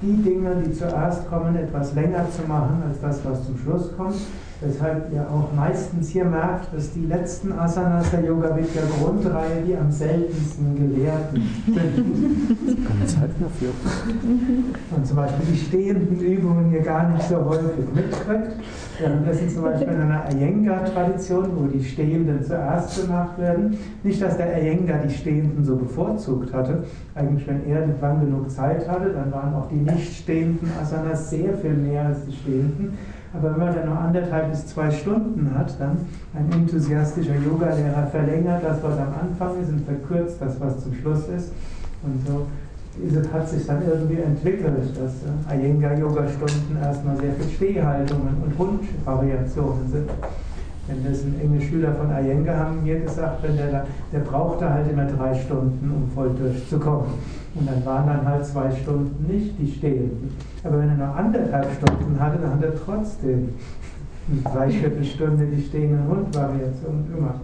die 0.00 0.22
Dinge, 0.22 0.62
die 0.64 0.72
zuerst 0.72 1.28
kommen, 1.28 1.56
etwas 1.56 1.94
länger 1.94 2.30
zu 2.30 2.42
machen 2.46 2.82
als 2.88 3.00
das, 3.00 3.24
was 3.24 3.44
zum 3.46 3.58
Schluss 3.58 3.96
kommt. 3.96 4.16
Weshalb 4.60 5.12
ihr 5.12 5.20
auch 5.20 5.52
meistens 5.54 6.08
hier 6.08 6.24
merkt, 6.24 6.74
dass 6.74 6.92
die 6.92 7.06
letzten 7.06 7.52
Asanas 7.52 8.10
der 8.10 8.24
Yoga 8.24 8.56
Vidya 8.56 8.82
Grundreihe 8.98 9.62
die 9.64 9.76
am 9.76 9.88
seltensten 9.88 10.74
gelehrten 10.74 11.42
sind. 11.64 12.88
Keine 12.88 13.06
Zeit 13.06 13.38
mehr 13.38 13.48
für. 13.50 14.96
Und 14.96 15.06
zum 15.06 15.16
Beispiel 15.16 15.46
die 15.52 15.58
stehenden 15.58 16.18
Übungen 16.18 16.72
ihr 16.72 16.80
gar 16.80 17.08
nicht 17.08 17.28
so 17.28 17.36
häufig 17.44 17.86
mitkriegt. 17.94 18.56
Währenddessen 18.98 19.48
zum 19.48 19.62
Beispiel 19.62 19.86
in 19.86 20.00
einer 20.00 20.24
Iyengar-Tradition, 20.28 21.50
wo 21.54 21.66
die 21.66 21.84
Stehenden 21.84 22.42
zuerst 22.42 23.00
gemacht 23.00 23.38
werden. 23.38 23.78
Nicht, 24.02 24.20
dass 24.20 24.38
der 24.38 24.60
Iyengar 24.60 24.98
die 25.06 25.14
Stehenden 25.14 25.64
so 25.64 25.76
bevorzugt 25.76 26.52
hatte. 26.52 26.82
Eigentlich, 27.14 27.46
wenn 27.46 27.64
er 27.64 27.88
wann 28.00 28.20
genug 28.20 28.50
Zeit 28.50 28.88
hatte, 28.88 29.10
dann 29.10 29.30
waren 29.30 29.54
auch 29.54 29.68
die 29.68 29.76
nicht 29.76 30.22
stehenden 30.22 30.68
Asanas 30.80 31.30
sehr 31.30 31.56
viel 31.58 31.74
mehr 31.74 32.06
als 32.06 32.24
die 32.24 32.32
Stehenden. 32.32 32.98
Aber 33.34 33.52
wenn 33.52 33.58
man 33.58 33.74
dann 33.74 33.86
nur 33.86 33.98
anderthalb 33.98 34.50
bis 34.50 34.66
zwei 34.68 34.90
Stunden 34.90 35.52
hat, 35.56 35.78
dann 35.78 35.98
ein 36.34 36.50
enthusiastischer 36.52 37.36
Yogalehrer 37.36 38.06
verlängert 38.06 38.62
das, 38.64 38.82
was 38.82 38.98
am 38.98 39.14
Anfang 39.20 39.60
ist 39.62 39.68
und 39.68 39.84
verkürzt 39.84 40.40
das, 40.40 40.58
was 40.60 40.82
zum 40.82 40.94
Schluss 40.94 41.28
ist. 41.28 41.52
Und 42.02 42.26
so 42.26 42.46
hat 43.32 43.48
sich 43.48 43.66
dann 43.66 43.82
irgendwie 43.86 44.20
entwickelt, 44.20 44.90
dass 44.96 45.52
äh, 45.52 45.56
Iyengar-Yoga-Stunden 45.56 46.76
erstmal 46.82 47.16
sehr 47.16 47.32
viel 47.34 47.50
Stehhaltungen 47.50 48.36
und 48.44 48.58
Wunschvariationen 48.58 49.88
sind. 49.90 50.10
Denn 50.88 51.04
das 51.06 51.20
sind 51.20 51.40
enge 51.40 51.60
Schüler 51.60 51.94
von 51.94 52.10
Iyengar 52.10 52.56
haben 52.56 52.82
mir 52.82 53.00
gesagt, 53.00 53.42
wenn 53.42 53.56
der, 53.56 53.86
der 54.12 54.18
brauchte 54.20 54.68
halt 54.68 54.90
immer 54.90 55.04
drei 55.04 55.34
Stunden, 55.34 55.90
um 55.90 56.10
voll 56.14 56.30
durchzukommen. 56.30 57.10
Und 57.54 57.68
dann 57.68 57.84
waren 57.84 58.06
dann 58.06 58.26
halt 58.26 58.46
zwei 58.46 58.70
Stunden 58.70 59.26
nicht 59.30 59.58
die 59.58 59.70
Stehenden. 59.70 60.34
Aber 60.64 60.80
wenn 60.80 60.88
er 60.88 60.96
nur 60.96 61.14
anderthalb 61.14 61.68
Stunden 61.74 62.18
hatte, 62.18 62.38
dann 62.40 62.54
hat 62.54 62.62
er 62.62 62.84
trotzdem 62.84 63.50
eine 64.30 64.40
Dreiviertelstunde 64.42 65.46
die 65.46 65.62
stehenden 65.62 66.06
Hundvariationen 66.08 67.14
gemacht. 67.14 67.40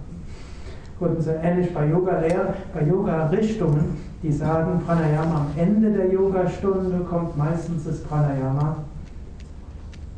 Und 1.01 1.23
so 1.23 1.31
ähnlich 1.31 1.73
bei 1.75 1.89
Yoga-Lehr, 1.89 2.55
bei 2.73 2.83
Yoga-Richtungen, 2.87 3.97
die 4.23 4.33
sagen, 4.33 4.81
Pranayama 4.87 5.47
am 5.47 5.47
Ende 5.57 5.93
der 5.93 6.11
Yogastunde 6.11 7.05
kommt 7.09 7.37
meistens 7.37 7.85
das 7.85 8.01
Pranayama 8.03 8.77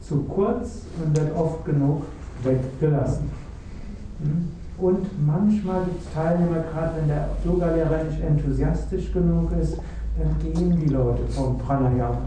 zu 0.01 0.23
kurz 0.25 0.83
und 1.03 1.17
wird 1.17 1.35
oft 1.37 1.65
genug 1.65 2.03
weggelassen. 2.45 3.31
Hm? 4.23 4.49
Und 4.79 5.27
manchmal 5.27 5.85
gibt 5.85 6.03
es 6.03 6.13
Teilnehmer, 6.13 6.65
gerade 6.73 6.93
wenn 7.01 7.09
der 7.09 7.29
Yogalehrer 7.45 8.05
nicht 8.05 8.21
enthusiastisch 8.21 9.13
genug 9.13 9.51
ist, 9.61 9.79
dann 10.19 10.35
gehen 10.41 10.81
die 10.81 10.89
Leute 10.89 11.23
vom 11.29 11.59
Pranayama. 11.59 12.19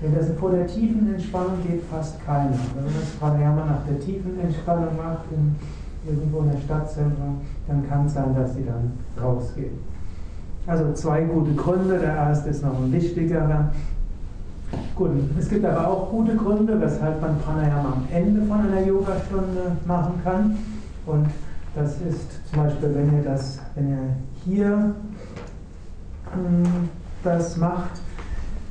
Wenn 0.00 0.14
das 0.14 0.30
vor 0.38 0.52
der 0.52 0.66
tiefen 0.66 1.12
Entspannung 1.12 1.58
geht, 1.66 1.82
fast 1.90 2.24
keiner. 2.24 2.54
Wenn 2.74 2.84
man 2.84 2.94
das 2.94 3.10
Pranayama 3.18 3.64
nach 3.64 3.86
der 3.88 3.98
tiefen 3.98 4.38
Entspannung 4.40 4.96
macht, 4.96 5.24
in, 5.32 5.56
irgendwo 6.06 6.40
in 6.40 6.52
der 6.52 6.58
Stadtzentrum, 6.60 7.40
dann 7.66 7.88
kann 7.88 8.06
es 8.06 8.14
sein, 8.14 8.34
dass 8.34 8.54
sie 8.54 8.64
dann 8.64 8.92
rausgehen. 9.20 9.78
Also 10.66 10.92
zwei 10.92 11.22
gute 11.22 11.52
Gründe. 11.54 11.98
Der 11.98 12.14
erste 12.14 12.50
ist 12.50 12.62
noch 12.62 12.78
ein 12.78 12.92
wichtigerer. 12.92 13.70
Gut, 14.94 15.10
es 15.36 15.48
gibt 15.48 15.64
aber 15.64 15.88
auch 15.88 16.10
gute 16.10 16.36
Gründe, 16.36 16.80
weshalb 16.80 17.20
man 17.20 17.40
Pranayama 17.40 17.94
am 17.94 18.04
Ende 18.12 18.42
von 18.42 18.60
einer 18.60 18.86
Yogastunde 18.86 19.76
machen 19.84 20.12
kann. 20.22 20.58
Und 21.06 21.26
das 21.74 21.94
ist 22.02 22.48
zum 22.48 22.62
Beispiel, 22.62 22.94
wenn 22.94 23.16
ihr 23.16 23.24
das, 23.24 23.58
wenn 23.74 23.90
ihr 23.90 23.98
hier 24.44 24.94
hm, 26.32 26.88
das 27.22 27.56
macht 27.56 28.00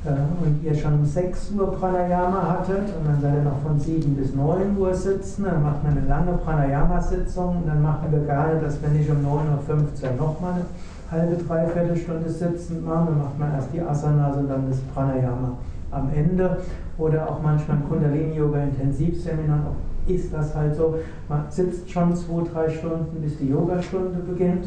äh, 0.04 0.10
und 0.44 0.62
ihr 0.64 0.74
schon 0.74 0.94
um 0.94 1.04
6 1.04 1.52
Uhr 1.58 1.72
Pranayama 1.72 2.58
hattet 2.58 2.88
und 2.96 3.06
dann 3.06 3.20
seid 3.20 3.34
ihr 3.34 3.42
noch 3.42 3.60
von 3.62 3.78
7 3.78 4.16
bis 4.16 4.34
9 4.34 4.76
Uhr 4.78 4.94
sitzen, 4.94 5.44
dann 5.44 5.62
macht 5.62 5.84
man 5.84 5.96
eine 5.96 6.06
lange 6.06 6.32
Pranayama-Sitzung 6.38 7.56
und 7.58 7.66
dann 7.66 7.82
machen 7.82 8.10
wir 8.10 8.20
gerne, 8.20 8.60
dass 8.60 8.80
wir 8.82 8.88
nicht 8.88 9.10
um 9.10 9.18
9.15 9.18 9.24
Uhr 9.24 10.16
nochmal 10.18 10.52
eine 10.54 10.64
halbe, 11.10 11.36
dreiviertel 11.42 11.96
Stunde 11.96 12.30
sitzend 12.30 12.86
machen, 12.86 13.08
dann 13.10 13.18
macht 13.18 13.38
man 13.38 13.52
erst 13.54 13.72
die 13.72 13.80
Asanas 13.80 14.36
und 14.36 14.48
dann 14.48 14.68
das 14.68 14.78
Pranayama 14.94 15.58
am 15.90 16.10
Ende. 16.14 16.58
Oder 16.98 17.28
auch 17.28 17.40
manchmal 17.42 17.78
Kundalini-Yoga-Intensivseminar 17.88 19.60
ist 20.06 20.32
das 20.32 20.54
halt 20.54 20.74
so, 20.76 20.98
man 21.28 21.44
sitzt 21.50 21.90
schon 21.90 22.14
zwei, 22.16 22.42
drei 22.52 22.68
Stunden, 22.70 23.20
bis 23.22 23.38
die 23.38 23.48
Yogastunde 23.48 24.18
beginnt. 24.20 24.66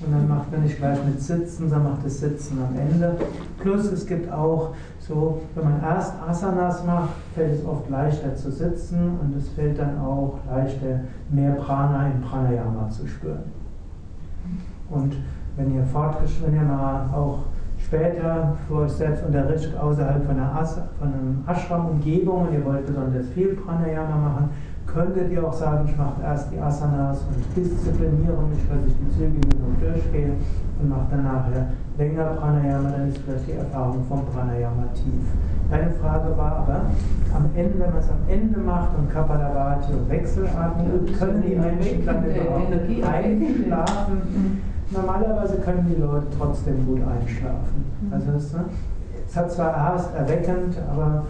Und 0.00 0.12
dann 0.12 0.28
macht 0.28 0.52
man 0.52 0.62
nicht 0.62 0.76
gleich 0.76 0.98
mit 1.04 1.20
Sitzen, 1.20 1.68
sondern 1.68 1.92
macht 1.92 2.04
das 2.04 2.20
Sitzen 2.20 2.58
am 2.60 2.78
Ende. 2.78 3.16
Plus 3.60 3.90
es 3.90 4.06
gibt 4.06 4.32
auch 4.32 4.74
so, 5.00 5.40
wenn 5.54 5.64
man 5.64 5.82
erst 5.82 6.14
Asanas 6.26 6.84
macht, 6.84 7.10
fällt 7.34 7.54
es 7.54 7.66
oft 7.66 7.90
leichter 7.90 8.34
zu 8.36 8.52
sitzen 8.52 9.18
und 9.20 9.36
es 9.36 9.48
fällt 9.48 9.78
dann 9.78 9.98
auch 9.98 10.38
leichter, 10.48 11.00
mehr 11.30 11.52
Prana 11.52 12.06
im 12.06 12.20
Pranayama 12.20 12.88
zu 12.90 13.08
spüren. 13.08 13.42
Und 14.90 15.16
wenn 15.56 15.74
ihr 15.74 15.84
fortgeschritten, 15.84 16.68
mal 16.68 17.08
auch 17.12 17.40
später 17.78 18.56
für 18.66 18.74
euch 18.74 18.92
selbst 18.92 19.24
unterrichtet 19.24 19.76
außerhalb 19.76 20.24
von 20.24 20.36
einer, 20.36 20.54
As 20.60 20.80
von 20.98 21.08
einer 21.08 21.56
Ashram-Umgebung 21.56 22.48
und 22.48 22.52
ihr 22.52 22.64
wollt 22.64 22.86
besonders 22.86 23.26
viel 23.28 23.54
Pranayama 23.54 24.16
machen, 24.16 24.50
könntet 24.92 25.30
ihr 25.30 25.46
auch 25.46 25.52
sagen, 25.52 25.88
ich 25.88 25.96
mache 25.96 26.22
erst 26.22 26.50
die 26.52 26.58
Asanas 26.58 27.20
und 27.28 27.44
diszipliniere 27.56 28.42
mich, 28.48 28.60
dass 28.68 28.86
ich 28.86 28.94
die 28.96 29.10
Züge 29.16 29.40
genug 29.40 29.80
durchgehe 29.80 30.32
und 30.80 30.88
mache 30.88 31.06
dann 31.10 31.24
nachher 31.24 31.66
länger 31.98 32.24
Pranayama, 32.24 32.90
dann 32.90 33.08
ist 33.08 33.18
vielleicht 33.18 33.48
die 33.48 33.52
Erfahrung 33.52 34.04
vom 34.08 34.24
Pranayama 34.26 34.84
tief. 34.94 35.24
Deine 35.70 35.90
Frage 35.90 36.36
war 36.36 36.64
aber, 36.64 36.80
am 37.34 37.50
Ende, 37.54 37.78
wenn 37.78 37.90
man 37.90 37.98
es 37.98 38.08
am 38.08 38.24
Ende 38.26 38.58
macht 38.58 38.96
und 38.96 39.12
Kapalabhati 39.12 39.92
und 39.92 40.08
Wechselatmung, 40.08 41.06
können 41.18 41.42
die 41.42 41.54
Menschen 41.54 42.06
dann 42.06 42.24
überhaupt 42.24 42.72
einschlafen? 42.72 44.14
Mhm. 44.14 44.58
Normalerweise 44.90 45.56
können 45.58 45.86
die 45.94 46.00
Leute 46.00 46.26
trotzdem 46.38 46.86
gut 46.86 47.00
einschlafen. 47.00 47.84
Also 48.10 48.32
es, 48.32 48.54
ne, 48.54 48.64
es 49.26 49.36
hat 49.36 49.52
zwar 49.52 49.76
erst 49.76 50.14
erweckend, 50.14 50.78
aber 50.90 51.26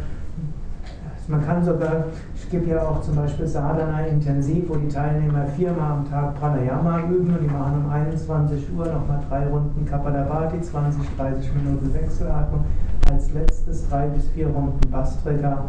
man 1.29 1.45
kann 1.45 1.63
sogar, 1.63 2.07
ich 2.35 2.51
gebe 2.51 2.71
ja 2.71 2.89
auch 2.89 3.03
zum 3.03 3.17
Beispiel 3.17 3.47
Sadhana 3.47 4.01
intensiv, 4.07 4.65
wo 4.69 4.77
die 4.77 4.89
Teilnehmer 4.89 5.47
viermal 5.47 5.99
am 5.99 6.11
Tag 6.11 6.35
Pranayama 6.41 7.01
üben 7.01 7.29
und 7.35 7.43
die 7.43 7.53
machen 7.53 7.85
um 7.85 7.91
21 7.91 8.67
Uhr 8.75 8.87
nochmal 8.87 9.21
drei 9.29 9.47
Runden 9.47 9.85
Kapalabhati, 9.85 10.61
20, 10.61 11.03
30 11.19 11.55
Minuten 11.55 11.93
Wechselatmung, 11.93 12.65
als 13.11 13.33
letztes 13.35 13.89
drei 13.89 14.07
bis 14.09 14.29
vier 14.29 14.49
Runden 14.49 14.91
Bastrika. 14.91 15.67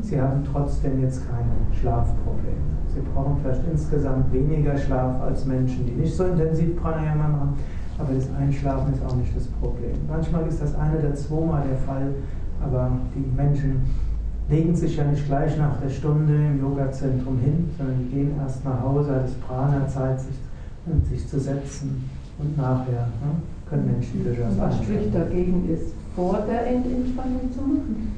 Sie 0.00 0.18
haben 0.18 0.42
trotzdem 0.50 1.02
jetzt 1.02 1.28
keine 1.28 1.52
Schlafprobleme. 1.78 2.56
Sie 2.88 3.00
brauchen 3.12 3.36
vielleicht 3.42 3.60
insgesamt 3.70 4.32
weniger 4.32 4.76
Schlaf 4.78 5.20
als 5.20 5.44
Menschen, 5.44 5.84
die 5.84 5.92
nicht 5.92 6.14
so 6.14 6.24
intensiv 6.24 6.80
Pranayama 6.80 7.28
machen, 7.28 7.58
aber 7.98 8.14
das 8.14 8.28
Einschlafen 8.40 8.94
ist 8.94 9.04
auch 9.04 9.16
nicht 9.16 9.36
das 9.36 9.48
Problem. 9.48 9.96
Manchmal 10.08 10.46
ist 10.46 10.62
das 10.62 10.74
eine 10.76 10.98
oder 10.98 11.14
zweimal 11.14 11.62
der 11.68 11.76
Fall, 11.78 12.14
aber 12.64 12.90
die 13.14 13.30
Menschen 13.36 13.82
legen 14.48 14.74
sich 14.76 14.96
ja 14.96 15.04
nicht 15.04 15.26
gleich 15.26 15.56
nach 15.56 15.80
der 15.80 15.90
Stunde 15.90 16.34
im 16.34 16.60
Yogazentrum 16.60 17.38
hin, 17.38 17.70
sondern 17.76 17.98
die 17.98 18.14
gehen 18.14 18.32
erst 18.42 18.64
nach 18.64 18.80
Hause, 18.82 19.14
hat 19.14 19.24
es 19.26 19.34
Prana-Zeit, 19.34 20.20
sich, 20.20 20.36
sich 21.10 21.28
zu 21.28 21.40
setzen 21.40 22.10
und 22.38 22.56
nachher 22.56 23.08
ne, 23.22 23.40
können 23.68 23.86
Menschen 23.86 24.24
durchaus 24.24 24.58
Was 24.58 24.76
spricht 24.76 25.14
dagegen 25.14 25.68
ist, 25.72 25.94
vor 26.14 26.44
der 26.46 26.66
Endentspannung 26.66 27.52
zu 27.52 27.60
machen? 27.60 28.12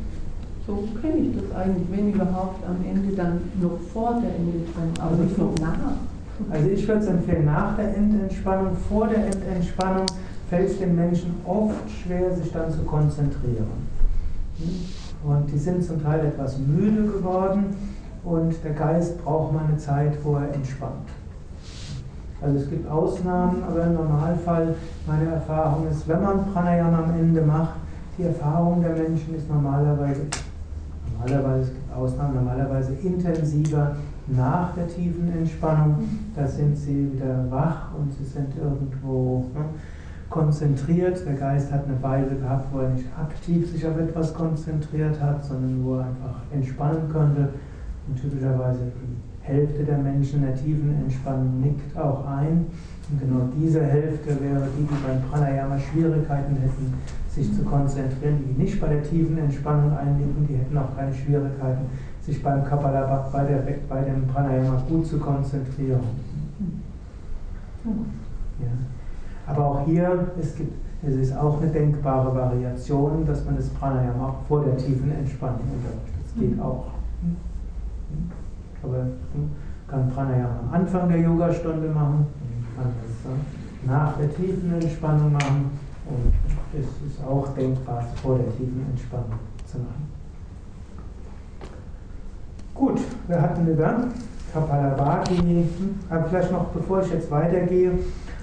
So 0.67 0.89
kenne 1.01 1.19
ich 1.19 1.37
das 1.37 1.57
eigentlich, 1.57 1.87
wenn 1.93 2.13
überhaupt 2.13 2.61
am 2.67 2.77
Ende 2.85 3.15
dann 3.15 3.39
noch 3.63 3.79
vor 3.93 4.21
der 4.21 4.35
Endentspannung, 4.35 4.95
aber 4.99 5.11
Also 5.11 5.23
nicht 5.23 5.39
noch 5.39 5.55
nach. 5.61 5.95
Also 6.51 6.69
ich 6.69 6.89
würde 6.89 7.01
es 7.01 7.07
empfehlen, 7.07 7.45
nach 7.45 7.77
der 7.77 7.97
Endentspannung, 7.97 8.77
vor 8.89 9.07
der 9.07 9.27
Endentspannung 9.27 10.07
fällt 10.51 10.71
es 10.71 10.79
den 10.79 10.97
Menschen 10.97 11.35
oft 11.45 11.89
schwer, 12.03 12.35
sich 12.35 12.53
dann 12.53 12.71
zu 12.73 12.81
konzentrieren. 12.81 13.87
Und 15.25 15.51
die 15.51 15.59
sind 15.59 15.83
zum 15.83 16.03
Teil 16.03 16.27
etwas 16.27 16.59
müde 16.59 17.03
geworden 17.07 17.77
und 18.25 18.55
der 18.65 18.73
Geist 18.73 19.23
braucht 19.25 19.53
mal 19.53 19.65
eine 19.69 19.77
Zeit, 19.77 20.17
wo 20.23 20.37
er 20.37 20.53
entspannt. 20.55 21.09
Also 22.43 22.59
es 22.59 22.69
gibt 22.69 22.89
Ausnahmen, 22.91 23.63
aber 23.69 23.85
im 23.85 23.95
Normalfall, 23.95 24.75
meine 25.07 25.31
Erfahrung 25.31 25.89
ist, 25.91 26.07
wenn 26.07 26.23
man 26.23 26.53
Pranayama 26.53 27.05
am 27.05 27.15
Ende 27.19 27.41
macht, 27.41 27.77
die 28.19 28.25
Erfahrung 28.25 28.83
der 28.83 28.93
Menschen 28.93 29.35
ist 29.37 29.49
normalerweise, 29.49 30.23
normalerweise, 31.13 31.63
es 31.63 31.69
gibt 31.69 31.95
Ausnahmen, 31.95 32.35
normalerweise 32.35 32.93
intensiver 33.03 33.97
nach 34.27 34.75
der 34.75 34.89
tiefen 34.89 35.33
Entspannung. 35.37 36.09
Da 36.35 36.47
sind 36.47 36.77
sie 36.77 37.13
wieder 37.13 37.45
wach 37.51 37.95
und 37.99 38.13
sie 38.13 38.25
sind 38.25 38.57
irgendwo 38.57 39.47
ne, 39.55 39.65
konzentriert. 40.31 41.25
Der 41.25 41.35
Geist 41.35 41.73
hat 41.73 41.85
eine 41.87 42.03
Weile 42.03 42.37
gehabt, 42.37 42.67
wo 42.73 42.81
er 42.81 42.91
nicht 42.91 43.07
aktiv 43.19 43.71
sich 43.71 43.87
auf 43.87 43.99
etwas 43.99 44.35
konzentriert 44.35 45.21
hat, 45.21 45.45
sondern 45.45 45.85
wo 45.85 45.97
er 45.97 46.07
einfach 46.07 46.41
entspannen 46.53 47.09
konnte. 47.13 47.49
Und 48.09 48.21
typischerweise 48.21 48.81
die 48.85 49.47
Hälfte 49.47 49.85
der 49.85 49.99
Menschen 49.99 50.41
in 50.41 50.47
der 50.47 50.57
tiefen 50.57 50.95
Entspannung 51.03 51.61
nickt 51.61 51.97
auch 51.97 52.27
ein. 52.27 52.67
Und 53.09 53.21
genau 53.21 53.49
diese 53.57 53.85
Hälfte 53.85 54.31
wäre 54.41 54.69
die, 54.77 54.83
die 54.83 55.07
beim 55.07 55.23
Pranayama 55.31 55.79
Schwierigkeiten 55.79 56.57
hätten, 56.57 56.95
sich 57.29 57.55
zu 57.55 57.63
konzentrieren, 57.63 58.39
die 58.45 58.63
nicht 58.63 58.81
bei 58.81 58.89
der 58.89 59.03
tiefen 59.03 59.39
Entspannung 59.39 59.97
einnicken, 59.97 60.47
die 60.49 60.57
hätten 60.57 60.77
auch 60.77 60.97
keine 60.97 61.15
Schwierigkeiten, 61.15 61.87
sich 62.23 62.43
beim 62.43 62.65
Kapalabhat, 62.65 63.31
bei, 63.33 63.45
der, 63.45 63.63
bei 63.89 64.01
dem 64.03 64.27
Pranayama 64.27 64.83
gut 64.89 65.07
zu 65.07 65.19
konzentrieren. 65.19 66.01
Ja. 67.85 68.96
Aber 69.47 69.65
auch 69.65 69.85
hier, 69.85 70.27
es, 70.41 70.57
gibt, 70.57 70.75
es 71.07 71.15
ist 71.15 71.37
auch 71.37 71.61
eine 71.61 71.71
denkbare 71.71 72.35
Variation, 72.35 73.25
dass 73.27 73.45
man 73.45 73.57
das 73.57 73.69
Pranayama 73.69 74.35
vor 74.49 74.65
der 74.65 74.77
tiefen 74.77 75.13
Entspannung 75.13 75.61
unterrichtet. 75.61 76.15
Das 76.25 76.41
geht 76.41 76.61
auch. 76.61 76.87
Aber 78.83 78.99
man 78.99 79.51
kann 79.89 80.11
Pranayama 80.11 80.61
am 80.69 80.75
Anfang 80.75 81.09
der 81.09 81.21
Yogastunde 81.21 81.89
machen, 81.89 82.27
man 82.77 82.85
kann 82.85 82.93
es 83.05 83.87
nach 83.87 84.17
der 84.17 84.35
tiefen 84.35 84.75
Entspannung 84.75 85.33
machen 85.33 85.71
und 86.07 86.33
es 86.73 87.13
ist 87.13 87.25
auch 87.25 87.49
denkbar, 87.55 88.03
es 88.13 88.21
vor 88.21 88.39
der 88.39 88.51
tiefen 88.57 88.85
Entspannung 88.91 89.39
zu 89.65 89.79
machen. 89.79 90.11
Gut, 92.75 93.01
wir 93.27 93.41
hatten 93.41 93.67
über 93.67 94.05
Kapalabhati, 94.53 95.65
aber 96.11 96.25
vielleicht 96.25 96.53
noch, 96.53 96.67
bevor 96.67 97.01
ich 97.01 97.11
jetzt 97.11 97.31
weitergehe, 97.31 97.93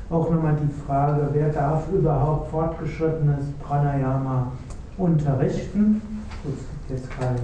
auch 0.09 0.29
nochmal 0.29 0.55
die 0.61 0.85
Frage, 0.85 1.29
wer 1.31 1.49
darf 1.49 1.87
überhaupt 1.91 2.51
fortgeschrittenes 2.51 3.45
Pranayama 3.63 4.51
unterrichten? 4.97 6.01
Es 6.43 6.89
gibt 6.89 6.89
jetzt 6.89 7.11
keine 7.11 7.39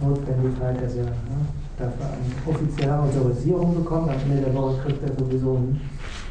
Notwendigkeit, 0.00 0.82
dass 0.82 0.94
er 0.96 1.04
ne, 1.04 1.12
dafür 1.78 2.06
eine 2.06 2.54
offizielle 2.54 2.98
Autorisierung 2.98 3.74
bekommt. 3.76 4.10
Am 4.10 4.16
Ende 4.30 4.42
der 4.42 4.54
Woche 4.54 4.78
kriegt 4.82 5.02
er 5.02 5.16
sowieso 5.16 5.54
ein 5.54 5.80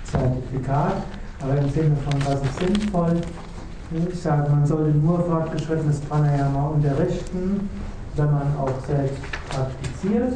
Zertifikat. 0.03 0.95
Aber 1.41 1.57
im 1.57 1.69
Sinne 1.69 1.95
von, 1.95 2.19
was 2.25 2.41
ist 2.43 2.59
sinnvoll? 2.59 3.21
Ich 3.91 4.21
sage, 4.21 4.49
man 4.51 4.65
sollte 4.65 4.97
nur 4.97 5.19
fortgeschrittenes 5.23 6.01
Pranayama 6.01 6.67
unterrichten, 6.67 7.69
wenn 8.15 8.31
man 8.31 8.47
auch 8.59 8.85
selbst 8.85 9.17
praktiziert 9.49 10.33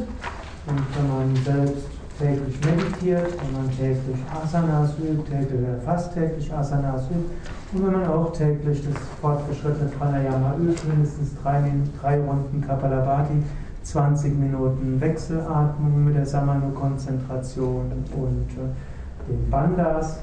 und 0.66 0.82
wenn 0.96 1.08
man 1.08 1.44
selbst 1.44 1.93
täglich 2.18 2.58
meditiert, 2.60 3.32
wenn 3.42 3.52
man 3.52 3.70
täglich 3.70 4.16
Asanas 4.32 4.90
übt, 4.98 5.30
täglich 5.30 5.60
fast 5.84 6.14
täglich 6.14 6.52
Asanas 6.52 7.02
übt 7.10 7.30
und 7.72 7.86
wenn 7.86 7.92
man 7.92 8.06
auch 8.06 8.32
täglich 8.32 8.84
das 8.86 9.02
fortgeschrittene 9.20 9.90
Pranayama 9.90 10.54
übt, 10.60 10.86
mindestens 10.86 11.30
drei, 11.42 11.60
drei 12.00 12.20
Runden 12.20 12.64
Kapalabhati, 12.66 13.42
20 13.82 14.38
Minuten 14.38 15.00
Wechselatmung 15.00 16.04
mit 16.04 16.16
der 16.16 16.24
Samano-Konzentration 16.24 17.92
und 18.16 18.48
äh, 18.52 19.28
den 19.28 19.50
Bandas 19.50 20.20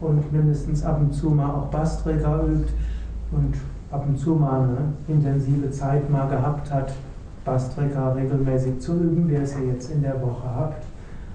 und 0.00 0.32
mindestens 0.32 0.84
ab 0.84 1.00
und 1.00 1.12
zu 1.12 1.30
mal 1.30 1.50
auch 1.50 1.66
Bastrika 1.66 2.40
übt 2.42 2.72
und 3.32 3.54
ab 3.90 4.04
und 4.08 4.18
zu 4.18 4.34
mal 4.34 4.62
eine 4.62 4.78
intensive 5.08 5.70
Zeit 5.70 6.08
mal 6.10 6.28
gehabt 6.28 6.70
hat, 6.72 6.92
Bastrika 7.44 8.12
regelmäßig 8.12 8.80
zu 8.80 8.94
üben, 8.94 9.28
wie 9.28 9.34
ihr 9.34 9.42
es 9.42 9.54
jetzt 9.72 9.90
in 9.90 10.02
der 10.02 10.20
Woche 10.20 10.48
habt. 10.56 10.84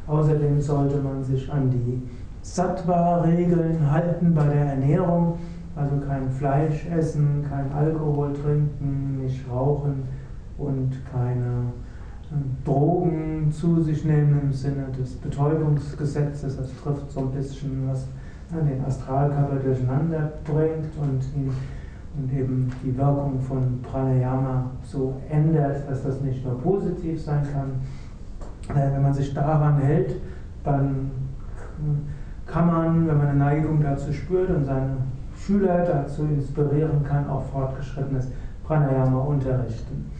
Außerdem 0.09 0.59
sollte 0.59 0.97
man 0.97 1.23
sich 1.23 1.51
an 1.51 1.69
die 1.69 2.01
Sattva-Regeln 2.41 3.91
halten 3.91 4.33
bei 4.33 4.43
der 4.45 4.65
Ernährung, 4.71 5.37
also 5.75 5.97
kein 6.07 6.27
Fleisch 6.31 6.87
essen, 6.87 7.45
kein 7.47 7.71
Alkohol 7.71 8.33
trinken, 8.33 9.21
nicht 9.21 9.47
rauchen 9.49 10.03
und 10.57 10.91
keine 11.13 11.71
Drogen 12.65 13.51
zu 13.51 13.81
sich 13.81 14.03
nehmen 14.03 14.39
im 14.43 14.53
Sinne 14.53 14.87
des 14.99 15.15
Betäubungsgesetzes. 15.15 16.57
Das 16.57 16.69
trifft 16.81 17.11
so 17.11 17.19
ein 17.19 17.31
bisschen, 17.31 17.87
was 17.87 18.07
den 18.51 18.83
Astralkörper 18.83 19.57
durcheinander 19.57 20.33
bringt 20.43 20.89
und, 20.99 21.21
die, 21.35 21.51
und 22.17 22.33
eben 22.33 22.71
die 22.83 22.97
Wirkung 22.97 23.39
von 23.39 23.79
Pranayama 23.83 24.71
so 24.83 25.15
ändert, 25.29 25.87
dass 25.87 26.03
das 26.03 26.19
nicht 26.21 26.43
nur 26.43 26.59
positiv 26.59 27.21
sein 27.21 27.43
kann. 27.53 27.73
Wenn 28.73 29.01
man 29.01 29.13
sich 29.13 29.33
daran 29.33 29.79
hält, 29.79 30.15
dann 30.63 31.11
kann 32.45 32.67
man, 32.67 33.07
wenn 33.07 33.17
man 33.17 33.27
eine 33.27 33.39
Neigung 33.39 33.81
dazu 33.81 34.13
spürt 34.13 34.49
und 34.49 34.65
seine 34.65 34.97
Schüler 35.35 35.85
dazu 35.85 36.23
inspirieren 36.23 37.03
kann, 37.03 37.27
auch 37.29 37.43
fortgeschrittenes 37.43 38.31
Pranayama 38.63 39.19
unterrichten. 39.19 40.11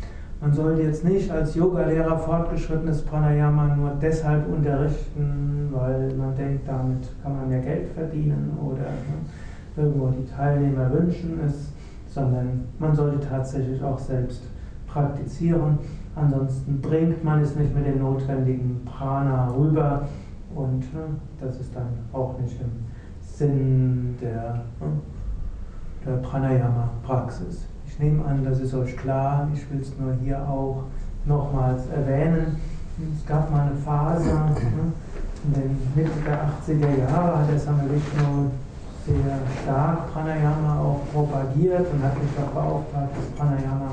Man 0.41 0.53
sollte 0.53 0.83
jetzt 0.83 1.03
nicht 1.03 1.29
als 1.29 1.53
Yogalehrer 1.55 2.17
fortgeschrittenes 2.17 3.01
Pranayama 3.01 3.75
nur 3.75 3.91
deshalb 4.01 4.47
unterrichten, 4.47 5.67
weil 5.71 6.13
man 6.15 6.35
denkt, 6.35 6.67
damit 6.67 7.09
kann 7.21 7.35
man 7.35 7.49
mehr 7.49 7.59
Geld 7.59 7.89
verdienen 7.89 8.57
oder 8.63 8.83
ne, 8.83 9.19
irgendwo 9.75 10.07
die 10.07 10.25
Teilnehmer 10.25 10.91
wünschen 10.93 11.39
es, 11.45 11.73
sondern 12.07 12.63
man 12.79 12.95
sollte 12.95 13.19
tatsächlich 13.27 13.83
auch 13.83 13.99
selbst 13.99 14.43
praktizieren. 14.87 15.77
Ansonsten 16.19 16.81
bringt 16.81 17.23
man 17.23 17.41
es 17.41 17.55
nicht 17.55 17.73
mit 17.73 17.85
dem 17.85 17.99
notwendigen 17.99 18.83
Prana 18.85 19.49
rüber 19.51 20.07
und 20.55 20.93
ne, 20.93 21.01
das 21.39 21.59
ist 21.59 21.73
dann 21.75 21.87
auch 22.11 22.37
nicht 22.39 22.59
im 22.59 22.71
Sinn 23.21 24.17
der, 24.21 24.55
ne, 24.79 24.87
der 26.05 26.17
Pranayama-Praxis. 26.17 27.67
Ich 27.87 27.99
nehme 27.99 28.25
an, 28.25 28.43
das 28.43 28.59
ist 28.59 28.73
euch 28.73 28.97
klar. 28.97 29.47
Ich 29.53 29.69
will 29.71 29.81
es 29.81 29.97
nur 29.97 30.13
hier 30.21 30.39
auch 30.47 30.83
nochmals 31.25 31.87
erwähnen. 31.87 32.57
es 33.15 33.25
gab 33.25 33.49
mal 33.51 33.67
eine 33.67 33.75
Phase, 33.75 34.29
ne, 34.29 34.91
in 35.45 35.53
den 35.53 35.77
Mitte 35.95 36.19
der 36.25 36.49
80er 36.49 36.99
Jahre 36.99 37.39
hat 37.39 37.49
der 37.49 37.59
Same 37.59 37.83
Vishnu 37.83 38.51
sehr 39.05 39.39
stark 39.63 40.11
Pranayama 40.11 40.81
auch 40.81 40.99
propagiert 41.13 41.87
und 41.93 42.03
hat 42.03 42.21
mich 42.21 42.31
auch 42.37 42.51
beauftragt, 42.51 43.09
das 43.15 43.37
Pranayama 43.37 43.91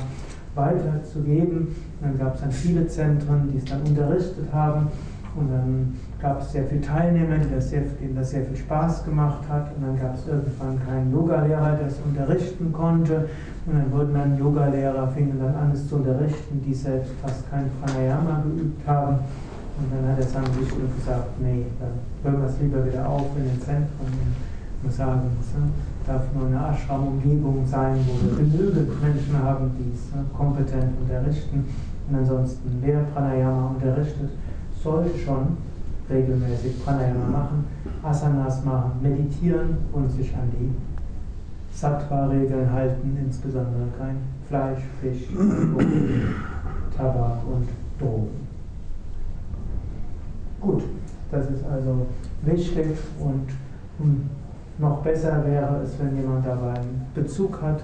weiterzugeben. 0.56 1.74
Und 2.00 2.08
dann 2.10 2.18
gab 2.18 2.34
es 2.34 2.40
dann 2.40 2.52
viele 2.52 2.86
Zentren, 2.86 3.50
die 3.50 3.58
es 3.58 3.64
dann 3.64 3.82
unterrichtet 3.82 4.52
haben. 4.52 4.88
Und 5.34 5.50
dann 5.50 5.94
gab 6.20 6.40
es 6.40 6.52
sehr 6.52 6.64
viele 6.64 6.80
Teilnehmer, 6.80 7.36
denen 7.36 8.16
das 8.16 8.30
sehr 8.30 8.42
viel 8.44 8.56
Spaß 8.56 9.04
gemacht 9.04 9.42
hat. 9.48 9.74
Und 9.76 9.82
dann 9.86 9.98
gab 9.98 10.14
es 10.14 10.26
irgendwann 10.26 10.80
keinen 10.86 11.12
Yogalehrer, 11.12 11.76
der 11.76 11.88
es 11.88 11.98
unterrichten 12.04 12.72
konnte. 12.72 13.28
Und 13.66 13.74
dann 13.74 13.92
wurden 13.92 14.14
dann 14.14 14.38
Yogalehrer, 14.38 15.08
fingen 15.08 15.38
dann 15.38 15.54
an, 15.54 15.72
es 15.72 15.88
zu 15.88 15.96
unterrichten, 15.96 16.62
die 16.64 16.74
selbst 16.74 17.12
fast 17.22 17.50
kein 17.50 17.64
Pranayama 17.80 18.42
geübt 18.44 18.86
haben. 18.86 19.18
Und 19.78 19.92
dann 19.92 20.10
hat 20.10 20.18
er 20.18 20.26
Same 20.26 20.46
Vishnu 20.58 20.88
gesagt, 20.96 21.38
nee, 21.40 21.66
dann 21.78 21.90
hören 22.22 22.42
wir 22.42 22.48
es 22.48 22.58
lieber 22.60 22.86
wieder 22.86 23.06
auf 23.06 23.26
in 23.36 23.44
den 23.44 23.60
Zentren. 23.60 23.86
Sagen, 24.88 25.30
es 25.40 26.06
darf 26.06 26.22
nur 26.32 26.46
eine 26.46 26.68
Ashram-Umgebung 26.68 27.66
sein, 27.66 27.98
wo 28.06 28.12
wir 28.22 28.36
genügend 28.36 29.02
Menschen 29.02 29.42
haben, 29.42 29.72
die 29.76 29.92
es 29.92 30.36
kompetent 30.36 30.92
unterrichten. 31.00 31.64
Und 32.08 32.16
ansonsten, 32.16 32.78
wer 32.82 33.00
Pranayama 33.00 33.70
unterrichtet, 33.70 34.30
soll 34.80 35.06
schon 35.24 35.56
regelmäßig 36.08 36.84
Pranayama 36.84 37.26
machen, 37.26 37.64
Asanas 38.02 38.64
machen, 38.64 38.92
meditieren 39.02 39.76
und 39.92 40.08
sich 40.10 40.32
an 40.34 40.50
die 40.52 40.70
Sattva-Regeln 41.76 42.70
halten, 42.70 43.18
insbesondere 43.20 43.88
kein 43.98 44.16
Fleisch, 44.48 44.82
Fisch, 45.00 45.26
Tabak 46.96 47.38
und 47.52 47.68
Drogen. 47.98 48.46
Gut, 50.60 50.84
das 51.30 51.50
ist 51.50 51.64
also 51.66 52.06
wichtig 52.42 52.96
und 53.18 53.48
noch 54.78 54.98
besser 54.98 55.42
wäre 55.46 55.80
es, 55.82 55.98
wenn 55.98 56.16
jemand 56.16 56.46
dabei 56.46 56.74
einen 56.74 57.06
Bezug 57.14 57.60
hat 57.62 57.80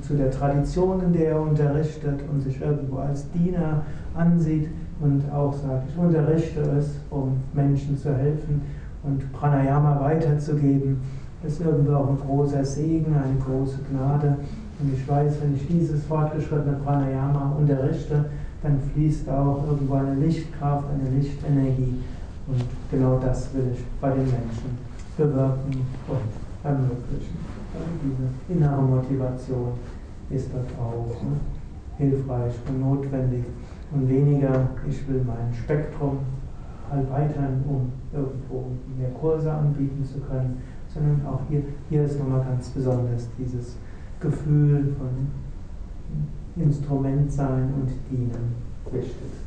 zu 0.00 0.14
der 0.14 0.30
Tradition, 0.30 1.00
in 1.02 1.12
der 1.12 1.30
er 1.30 1.40
unterrichtet 1.40 2.20
und 2.30 2.40
sich 2.40 2.60
irgendwo 2.60 2.98
als 2.98 3.30
Diener 3.30 3.82
ansieht 4.14 4.68
und 5.00 5.22
auch 5.32 5.52
sagt, 5.52 5.88
ich 5.88 5.96
unterrichte 5.96 6.60
es, 6.78 6.96
um 7.10 7.36
Menschen 7.52 7.96
zu 7.96 8.14
helfen 8.14 8.62
und 9.04 9.32
Pranayama 9.32 10.00
weiterzugeben, 10.00 11.00
ist 11.44 11.60
irgendwo 11.60 11.94
auch 11.94 12.08
ein 12.08 12.18
großer 12.18 12.64
Segen, 12.64 13.14
eine 13.14 13.38
große 13.44 13.78
Gnade. 13.90 14.36
Und 14.80 14.94
ich 14.94 15.08
weiß, 15.08 15.34
wenn 15.42 15.56
ich 15.56 15.66
dieses 15.66 16.04
fortgeschrittene 16.04 16.76
Pranayama 16.84 17.56
unterrichte, 17.58 18.24
dann 18.62 18.78
fließt 18.92 19.28
auch 19.28 19.64
irgendwo 19.66 19.94
eine 19.94 20.14
Lichtkraft, 20.14 20.84
eine 20.88 21.16
Lichtenergie. 21.16 22.00
Und 22.46 22.64
genau 22.90 23.18
das 23.18 23.52
will 23.54 23.70
ich 23.72 23.84
bei 24.00 24.10
den 24.10 24.24
Menschen 24.24 24.91
bewirken 25.16 25.86
und 26.08 26.64
ermöglichen. 26.64 27.36
Also 27.74 27.88
diese 28.02 28.58
innere 28.58 28.82
Motivation 28.82 29.72
ist 30.30 30.50
dort 30.52 30.70
auch 30.78 31.22
ne, 31.22 31.36
hilfreich 31.98 32.54
und 32.68 32.80
notwendig 32.80 33.44
und 33.92 34.08
weniger, 34.08 34.68
ich 34.88 35.06
will 35.08 35.22
mein 35.26 35.52
Spektrum 35.52 36.18
erweitern, 36.90 37.64
um 37.66 37.92
irgendwo 38.12 38.64
mehr 38.98 39.10
Kurse 39.10 39.52
anbieten 39.52 40.04
zu 40.04 40.20
können, 40.20 40.58
sondern 40.88 41.26
auch 41.26 41.40
hier, 41.48 41.62
hier 41.88 42.04
ist 42.04 42.18
nochmal 42.18 42.44
ganz 42.44 42.68
besonders 42.70 43.28
dieses 43.38 43.76
Gefühl 44.20 44.94
von 44.98 46.62
Instrument 46.62 47.32
sein 47.32 47.72
und 47.74 47.90
dienen 48.10 48.54
wichtig. 48.90 49.42